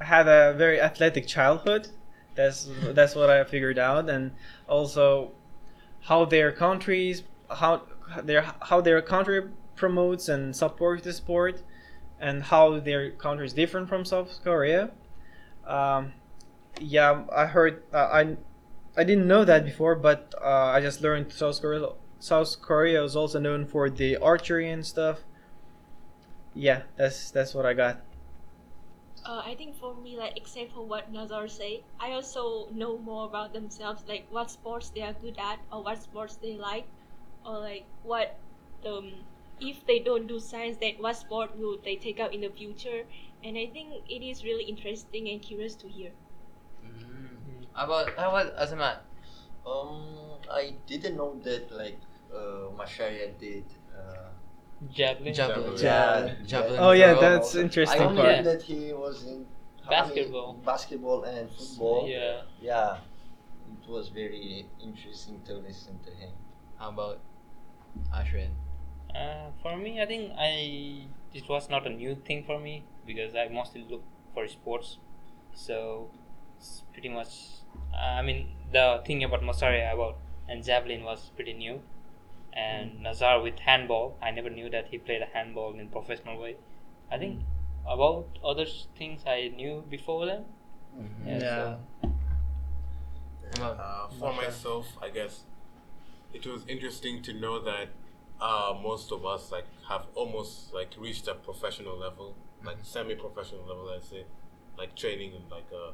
had 0.00 0.28
a 0.28 0.54
very 0.54 0.80
athletic 0.80 1.26
childhood. 1.26 1.88
That's 2.34 2.68
that's 2.92 3.14
what 3.14 3.30
I 3.30 3.44
figured 3.44 3.78
out, 3.78 4.10
and 4.10 4.32
also 4.68 5.32
how 6.02 6.24
their 6.24 6.52
countries 6.52 7.22
how 7.50 7.82
their 8.22 8.52
how 8.62 8.80
their 8.80 9.00
country 9.02 9.48
promotes 9.74 10.28
and 10.28 10.54
supports 10.54 11.04
the 11.04 11.12
sport, 11.12 11.62
and 12.20 12.42
how 12.42 12.78
their 12.78 13.10
country 13.10 13.46
is 13.46 13.52
different 13.52 13.88
from 13.88 14.04
South 14.04 14.38
Korea. 14.44 14.90
Um, 15.66 16.12
yeah, 16.78 17.22
I 17.34 17.46
heard 17.46 17.82
uh, 17.92 18.08
I 18.12 18.36
I 18.96 19.04
didn't 19.04 19.28
know 19.28 19.44
that 19.44 19.64
before, 19.64 19.94
but 19.94 20.34
uh, 20.42 20.72
I 20.74 20.80
just 20.80 21.02
learned 21.02 21.32
South 21.32 21.60
Korea 21.60 21.90
South 22.18 22.60
Korea 22.62 23.04
is 23.04 23.14
also 23.14 23.38
known 23.38 23.66
for 23.66 23.90
the 23.90 24.16
archery 24.16 24.70
and 24.70 24.84
stuff. 24.86 25.20
Yeah, 26.54 26.82
that's 26.96 27.30
that's 27.30 27.54
what 27.54 27.66
I 27.66 27.74
got. 27.74 28.00
Uh, 29.24 29.42
I 29.44 29.54
think 29.54 29.76
for 29.76 29.94
me, 29.94 30.16
like 30.16 30.36
except 30.36 30.72
for 30.72 30.86
what 30.86 31.12
Nazar 31.12 31.48
say, 31.48 31.82
I 32.00 32.12
also 32.12 32.68
know 32.72 32.96
more 32.96 33.26
about 33.26 33.52
themselves, 33.52 34.02
like 34.08 34.26
what 34.30 34.50
sports 34.50 34.90
they 34.90 35.02
are 35.02 35.12
good 35.12 35.36
at, 35.38 35.58
or 35.70 35.82
what 35.82 36.02
sports 36.02 36.36
they 36.36 36.56
like, 36.56 36.86
or 37.44 37.58
like 37.58 37.84
what 38.02 38.38
um, 38.86 39.12
if 39.60 39.84
they 39.86 39.98
don't 39.98 40.26
do 40.26 40.40
science, 40.40 40.78
then 40.80 40.94
what 40.98 41.16
sport 41.16 41.58
will 41.58 41.78
they 41.84 41.96
take 41.96 42.18
up 42.20 42.32
in 42.32 42.40
the 42.40 42.48
future? 42.50 43.04
And 43.44 43.58
I 43.58 43.66
think 43.66 44.08
it 44.08 44.22
is 44.22 44.42
really 44.42 44.64
interesting 44.64 45.28
and 45.28 45.42
curious 45.42 45.74
to 45.76 45.88
hear. 45.88 46.12
How 47.76 47.84
about 47.84 48.06
how 48.16 48.28
about 48.30 48.56
Azamat? 48.56 48.98
Um, 49.66 50.38
I 50.50 50.74
didn't 50.86 51.16
know 51.16 51.38
that 51.44 51.70
like 51.72 51.98
uh, 52.32 52.70
Masharia 52.78 53.38
did. 53.38 53.64
Uh, 53.96 54.28
Javelin. 54.92 55.34
Javelin. 55.34 55.72
Yeah. 55.82 56.34
Javelin 56.46 56.78
Oh 56.80 56.92
yeah, 56.92 57.12
throw. 57.12 57.20
that's 57.22 57.56
I 57.56 57.60
interesting 57.60 58.02
only 58.02 58.22
part. 58.22 58.36
Yeah. 58.36 58.42
that 58.42 58.62
he 58.62 58.92
was 58.92 59.24
in 59.24 59.46
how 59.84 59.90
many- 59.90 60.14
Basketball. 60.14 60.52
basketball 60.64 61.24
and 61.24 61.50
football. 61.50 62.08
Yeah. 62.08 62.42
Yeah, 62.60 62.98
it 63.82 63.88
was 63.88 64.08
very 64.08 64.66
interesting 64.82 65.40
to 65.46 65.54
listen 65.54 65.98
to 66.04 66.10
him. 66.10 66.30
How 66.78 66.90
about 66.90 67.20
Ashwin? 68.14 68.50
Uh, 69.14 69.48
for 69.62 69.76
me, 69.76 70.00
I 70.02 70.06
think 70.06 70.32
I 70.38 71.08
it 71.32 71.48
was 71.48 71.68
not 71.70 71.86
a 71.86 71.90
new 71.90 72.14
thing 72.26 72.44
for 72.44 72.58
me 72.60 72.84
because 73.06 73.34
I 73.34 73.48
mostly 73.48 73.84
look 73.88 74.02
for 74.34 74.46
sports, 74.48 74.98
so 75.54 76.10
it's 76.56 76.82
pretty 76.92 77.08
much. 77.08 77.28
Uh, 77.92 77.96
I 78.20 78.22
mean, 78.22 78.48
the 78.72 79.02
thing 79.06 79.24
about 79.24 79.42
Masharia 79.42 79.92
about 79.94 80.16
and 80.48 80.64
javelin 80.64 81.02
was 81.04 81.30
pretty 81.34 81.52
new, 81.54 81.80
and 82.52 83.02
Nazar 83.02 83.42
with 83.42 83.58
handball. 83.58 84.16
I 84.22 84.30
never 84.30 84.50
knew 84.50 84.70
that 84.70 84.88
he 84.90 84.98
played 84.98 85.22
a 85.22 85.26
handball 85.26 85.74
in 85.78 85.88
professional 85.88 86.40
way. 86.40 86.56
I 87.10 87.18
think 87.18 87.40
about 87.88 88.26
other 88.44 88.66
things 88.98 89.22
I 89.26 89.52
knew 89.56 89.84
before 89.88 90.26
them. 90.26 90.44
Yeah. 91.26 91.38
Yeah. 91.38 91.76
so- 92.02 92.12
Uh, 93.62 94.08
for 94.18 94.32
myself, 94.34 94.86
I 95.00 95.08
guess 95.08 95.44
it 96.34 96.46
was 96.46 96.66
interesting 96.68 97.22
to 97.22 97.32
know 97.32 97.58
that 97.60 97.88
uh, 98.40 98.74
most 98.82 99.12
of 99.12 99.24
us 99.24 99.50
like 99.50 99.64
have 99.88 100.06
almost 100.14 100.74
like 100.74 100.94
reached 100.98 101.26
a 101.28 101.34
professional 101.34 101.96
level, 101.96 102.34
like 102.64 102.76
semi-professional 102.82 103.62
level, 103.62 103.88
I'd 103.94 104.04
say, 104.04 104.24
like 104.76 104.94
training 104.94 105.32
and 105.34 105.50
like 105.50 105.70
a 105.72 105.92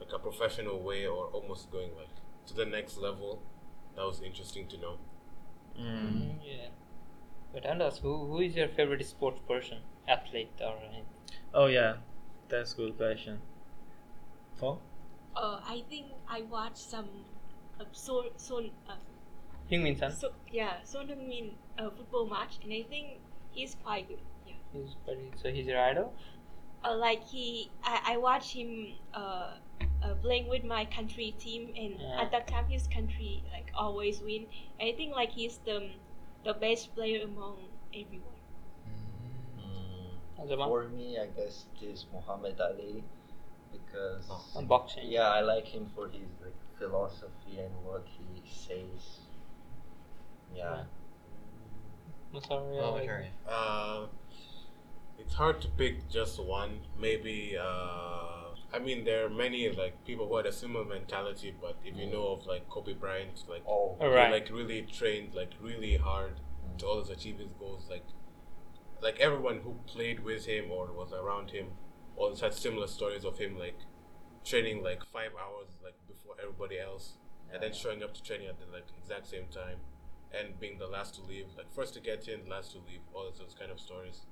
like 0.00 0.12
a 0.14 0.18
professional 0.18 0.80
way, 0.82 1.06
or 1.06 1.26
almost 1.26 1.70
going 1.70 1.90
like 1.96 2.14
to 2.46 2.54
the 2.54 2.66
next 2.66 2.96
level. 2.98 3.42
That 3.96 4.04
was 4.06 4.20
interesting 4.22 4.66
to 4.68 4.78
know. 4.78 4.98
Mm. 5.78 6.12
Mm, 6.12 6.34
yeah. 6.44 6.68
But 7.52 7.66
Anders, 7.66 7.98
who 7.98 8.26
who 8.26 8.40
is 8.40 8.54
your 8.56 8.68
favorite 8.68 9.04
sports 9.06 9.40
person, 9.48 9.78
athlete 10.08 10.52
or 10.60 10.76
anything? 10.84 11.06
Oh 11.54 11.66
yeah, 11.66 11.96
that's 12.48 12.74
a 12.74 12.76
good 12.76 12.96
question. 12.96 13.40
Paul? 14.58 14.80
Uh, 15.36 15.60
I 15.64 15.82
think 15.88 16.06
I 16.28 16.42
watched 16.42 16.78
some 16.78 17.08
uh, 17.80 17.84
so 17.92 18.26
so 18.36 18.58
uh, 18.88 18.94
Heung-min 19.70 19.96
Son. 19.96 20.12
so 20.12 20.32
yeah 20.50 20.82
Son 20.84 21.06
Heung-min 21.08 21.52
uh, 21.78 21.90
football 21.90 22.26
match, 22.28 22.58
and 22.62 22.72
I 22.72 22.82
think 22.88 23.18
he's 23.52 23.76
quite 23.82 24.08
good. 24.08 24.20
Yeah. 24.46 24.54
He's 24.72 24.96
very, 25.06 25.30
so 25.36 25.50
he's 25.50 25.66
your 25.66 25.80
idol. 25.80 26.12
uh, 26.84 26.96
like 26.96 27.24
he 27.24 27.70
I, 27.84 28.14
I 28.14 28.16
watched 28.18 28.52
him 28.54 28.94
uh, 29.14 29.54
uh, 30.02 30.14
playing 30.22 30.48
with 30.48 30.64
my 30.64 30.84
country 30.86 31.34
team 31.38 31.68
and 31.76 32.00
Yeah. 32.00 32.22
at 32.22 32.30
that 32.32 32.46
time 32.48 32.66
his 32.68 32.86
country 32.88 33.42
like 33.52 33.70
always 33.74 34.20
win 34.20 34.46
I 34.80 34.92
think 34.96 35.14
like 35.14 35.30
he's 35.30 35.58
the 35.64 35.90
the 36.44 36.54
best 36.54 36.94
player 36.94 37.24
among 37.24 37.56
everyone 37.94 38.26
Mm. 39.58 40.66
For 40.68 40.88
me, 40.88 41.18
I 41.18 41.26
guess 41.26 41.66
it 41.76 41.84
is 41.84 42.06
Muhammad 42.12 42.58
Ali 42.60 43.04
because 43.72 44.24
Uh, 44.56 44.62
boxing. 44.62 45.04
yeah, 45.10 45.28
I 45.28 45.40
like 45.42 45.66
him 45.66 45.90
for 45.94 46.08
his 46.08 46.28
like 46.42 46.56
philosophy 46.78 47.58
and 47.60 47.74
what 47.84 48.06
he 48.08 48.40
says. 48.48 49.20
Yeah. 50.54 50.84
I'm 52.34 52.40
sorry. 52.40 52.78
Oh, 52.78 52.94
Masharia. 52.94 53.28
Uh, 53.46 54.06
it's 55.18 55.34
hard 55.34 55.60
to 55.60 55.68
pick 55.68 56.08
just 56.08 56.40
one. 56.42 56.80
Maybe. 56.98 57.56
Uh, 57.58 58.39
I 58.72 58.78
mean, 58.78 59.04
there 59.04 59.26
are 59.26 59.30
many 59.30 59.68
like 59.70 60.04
people 60.04 60.28
who 60.28 60.36
had 60.36 60.46
a 60.46 60.52
similar 60.52 60.84
mentality, 60.84 61.54
but 61.60 61.76
if 61.84 61.96
you 61.96 62.06
know 62.06 62.28
of 62.28 62.46
like 62.46 62.68
Kobe 62.68 62.94
Bryant, 62.94 63.44
like 63.48 63.62
Oh. 63.66 63.96
he, 63.98 64.04
Alright. 64.06 64.30
like 64.30 64.48
really 64.50 64.82
trained 64.82 65.34
like 65.34 65.52
really 65.60 65.96
hard 65.96 66.40
to 66.78 66.86
always 66.86 67.10
achieve 67.10 67.38
his 67.38 67.52
goals. 67.58 67.88
Like, 67.90 68.04
like 69.02 69.18
everyone 69.18 69.60
who 69.64 69.74
played 69.86 70.20
with 70.20 70.46
him 70.46 70.70
or 70.70 70.92
was 70.92 71.12
around 71.12 71.50
him, 71.50 71.68
always 72.16 72.40
had 72.40 72.54
similar 72.54 72.86
stories 72.86 73.24
of 73.24 73.38
him 73.38 73.58
like 73.58 73.78
training 74.44 74.82
like 74.82 75.04
five 75.12 75.32
hours 75.40 75.68
like 75.82 75.94
before 76.06 76.34
everybody 76.40 76.78
else, 76.78 77.14
and 77.52 77.62
then 77.62 77.72
showing 77.72 78.02
up 78.02 78.14
to 78.14 78.22
training 78.22 78.46
at 78.48 78.58
the 78.60 78.66
like 78.72 78.86
exact 79.02 79.26
same 79.26 79.46
time, 79.50 79.78
and 80.32 80.60
being 80.60 80.78
the 80.78 80.86
last 80.86 81.14
to 81.16 81.22
leave, 81.22 81.46
like 81.56 81.72
first 81.74 81.94
to 81.94 82.00
get 82.00 82.28
in, 82.28 82.48
last 82.48 82.70
to 82.72 82.78
leave, 82.78 83.00
all 83.14 83.24
those 83.36 83.54
kind 83.58 83.72
of 83.72 83.80
stories. 83.80 84.26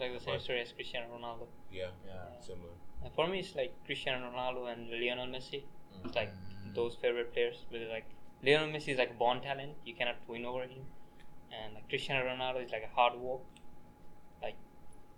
Like 0.00 0.12
the 0.12 0.20
same 0.20 0.40
story 0.40 0.60
as 0.60 0.72
Cristiano 0.72 1.06
Ronaldo. 1.16 1.46
Yeah, 1.70 1.90
Yeah. 2.06 2.40
similar. 2.40 2.72
And 3.02 3.12
for 3.14 3.26
me, 3.28 3.40
it's 3.40 3.54
like 3.54 3.72
Cristiano 3.84 4.30
Ronaldo 4.30 4.72
and 4.72 4.90
Lionel 4.90 5.26
Messi. 5.26 5.62
It's 6.04 6.14
like 6.16 6.30
Mm. 6.30 6.74
those 6.74 6.96
favorite 6.96 7.32
players. 7.32 7.64
Because 7.70 7.88
like 7.88 8.06
Lionel 8.42 8.68
Messi 8.68 8.88
is 8.94 8.98
like 8.98 9.10
a 9.10 9.14
born 9.14 9.40
talent. 9.40 9.76
You 9.84 9.94
cannot 9.94 10.16
win 10.28 10.44
over 10.44 10.62
him. 10.64 10.86
And 11.52 11.74
like 11.74 11.88
Cristiano 11.88 12.24
Ronaldo 12.26 12.64
is 12.64 12.70
like 12.72 12.82
a 12.84 12.94
hard 12.94 13.18
work. 13.18 13.42
Like 14.42 14.56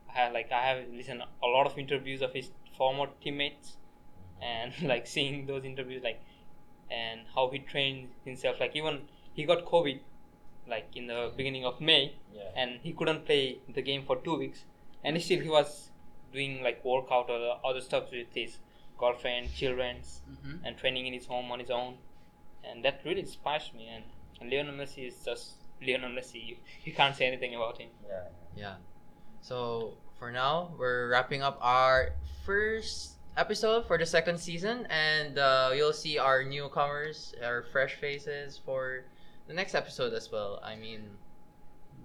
I 0.08 0.12
have 0.12 0.32
like 0.32 0.52
I 0.52 0.62
have 0.66 0.88
listened 0.92 1.22
a 1.42 1.46
lot 1.46 1.66
of 1.66 1.78
interviews 1.78 2.22
of 2.22 2.32
his 2.32 2.50
former 2.76 3.06
teammates, 3.22 3.76
and 4.40 4.72
like 4.92 5.06
seeing 5.06 5.46
those 5.46 5.64
interviews 5.64 6.02
like 6.02 6.22
and 6.90 7.20
how 7.34 7.50
he 7.50 7.58
trained 7.58 8.08
himself. 8.24 8.60
Like 8.60 8.74
even 8.76 9.02
he 9.32 9.44
got 9.44 9.64
COVID, 9.64 10.00
like 10.68 10.88
in 10.96 11.06
the 11.06 11.32
beginning 11.36 11.64
of 11.64 11.80
May, 11.80 12.14
Yeah. 12.32 12.42
and 12.56 12.80
he 12.82 12.92
couldn't 12.92 13.24
play 13.26 13.58
the 13.68 13.82
game 13.82 14.04
for 14.04 14.16
two 14.16 14.36
weeks 14.36 14.64
and 15.04 15.20
still 15.22 15.40
he 15.40 15.48
was 15.48 15.90
doing 16.32 16.62
like 16.62 16.84
workout 16.84 17.30
or 17.30 17.58
other 17.64 17.80
stuff 17.80 18.10
with 18.12 18.26
his 18.34 18.58
girlfriend 18.98 19.52
children's 19.54 20.20
Mhm. 20.30 20.60
and 20.64 20.76
training 20.76 21.06
in 21.06 21.12
his 21.14 21.26
home 21.26 21.50
on 21.52 21.60
his 21.60 21.70
own 21.70 21.98
and 22.64 22.84
that 22.84 23.00
really 23.04 23.20
inspires 23.20 23.70
me 23.72 23.86
and, 23.88 24.04
and 24.40 24.50
Lionel 24.50 24.74
Messi 24.74 25.06
is 25.06 25.24
just 25.24 25.52
Lionel 25.80 26.10
Messi 26.10 26.44
you, 26.48 26.56
you 26.84 26.92
can't 26.92 27.14
say 27.14 27.26
anything 27.26 27.54
about 27.54 27.78
him 27.78 27.90
Yeah. 28.06 28.24
Yeah. 28.56 28.74
So 29.40 29.96
for 30.18 30.32
now, 30.32 30.74
we're 30.78 31.08
wrapping 31.08 31.42
up 31.42 31.58
our 31.62 32.10
first 32.44 33.12
episode 33.36 33.86
for 33.86 33.96
the 33.96 34.04
second 34.06 34.38
season, 34.38 34.84
and 34.90 35.38
uh, 35.38 35.70
you'll 35.72 35.92
see 35.92 36.18
our 36.18 36.42
newcomers, 36.42 37.34
our 37.40 37.62
fresh 37.62 37.94
faces 37.94 38.58
for 38.58 39.04
the 39.49 39.55
next 39.55 39.74
episode 39.74 40.12
as 40.12 40.30
well. 40.30 40.61
I 40.62 40.76
mean, 40.76 41.09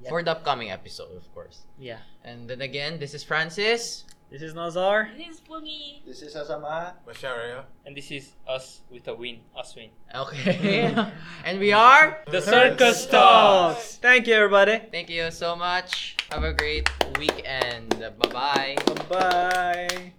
for 0.10 0.24
the 0.24 0.32
upcoming 0.32 0.72
episode, 0.72 1.16
of 1.16 1.28
course. 1.34 1.64
yeah 1.80 2.00
And 2.26 2.50
then 2.50 2.62
again, 2.62 3.00
this 3.00 3.14
is 3.14 3.24
Francis. 3.24 4.04
This 4.32 4.42
is 4.42 4.56
Nazar. 4.56 5.12
this 5.16 5.38
is 5.38 5.42
Pungi 5.46 6.02
This 6.08 6.24
is 6.26 6.34
Asama. 6.34 6.94
Masharia. 7.08 7.64
and 7.86 7.96
this 7.96 8.10
is 8.10 8.34
us 8.50 8.82
with 8.90 9.08
a 9.08 9.14
win 9.14 9.40
us 9.56 9.76
win 9.78 9.92
Okay. 10.16 10.90
and 11.46 11.60
we 11.60 11.72
are. 11.72 12.20
the 12.32 12.42
Circus 12.42 13.06
Talks. 13.06 13.98
Thank 14.02 14.26
you, 14.28 14.34
everybody. 14.34 14.82
Thank 14.92 15.10
you 15.14 15.30
so 15.30 15.56
much. 15.56 16.18
Have 16.32 16.44
a 16.44 16.54
great 16.54 16.90
weekend. 17.20 17.94
Bye 18.18 18.30
bye. 18.34 18.76
Bye 18.88 19.06
bye. 19.12 20.14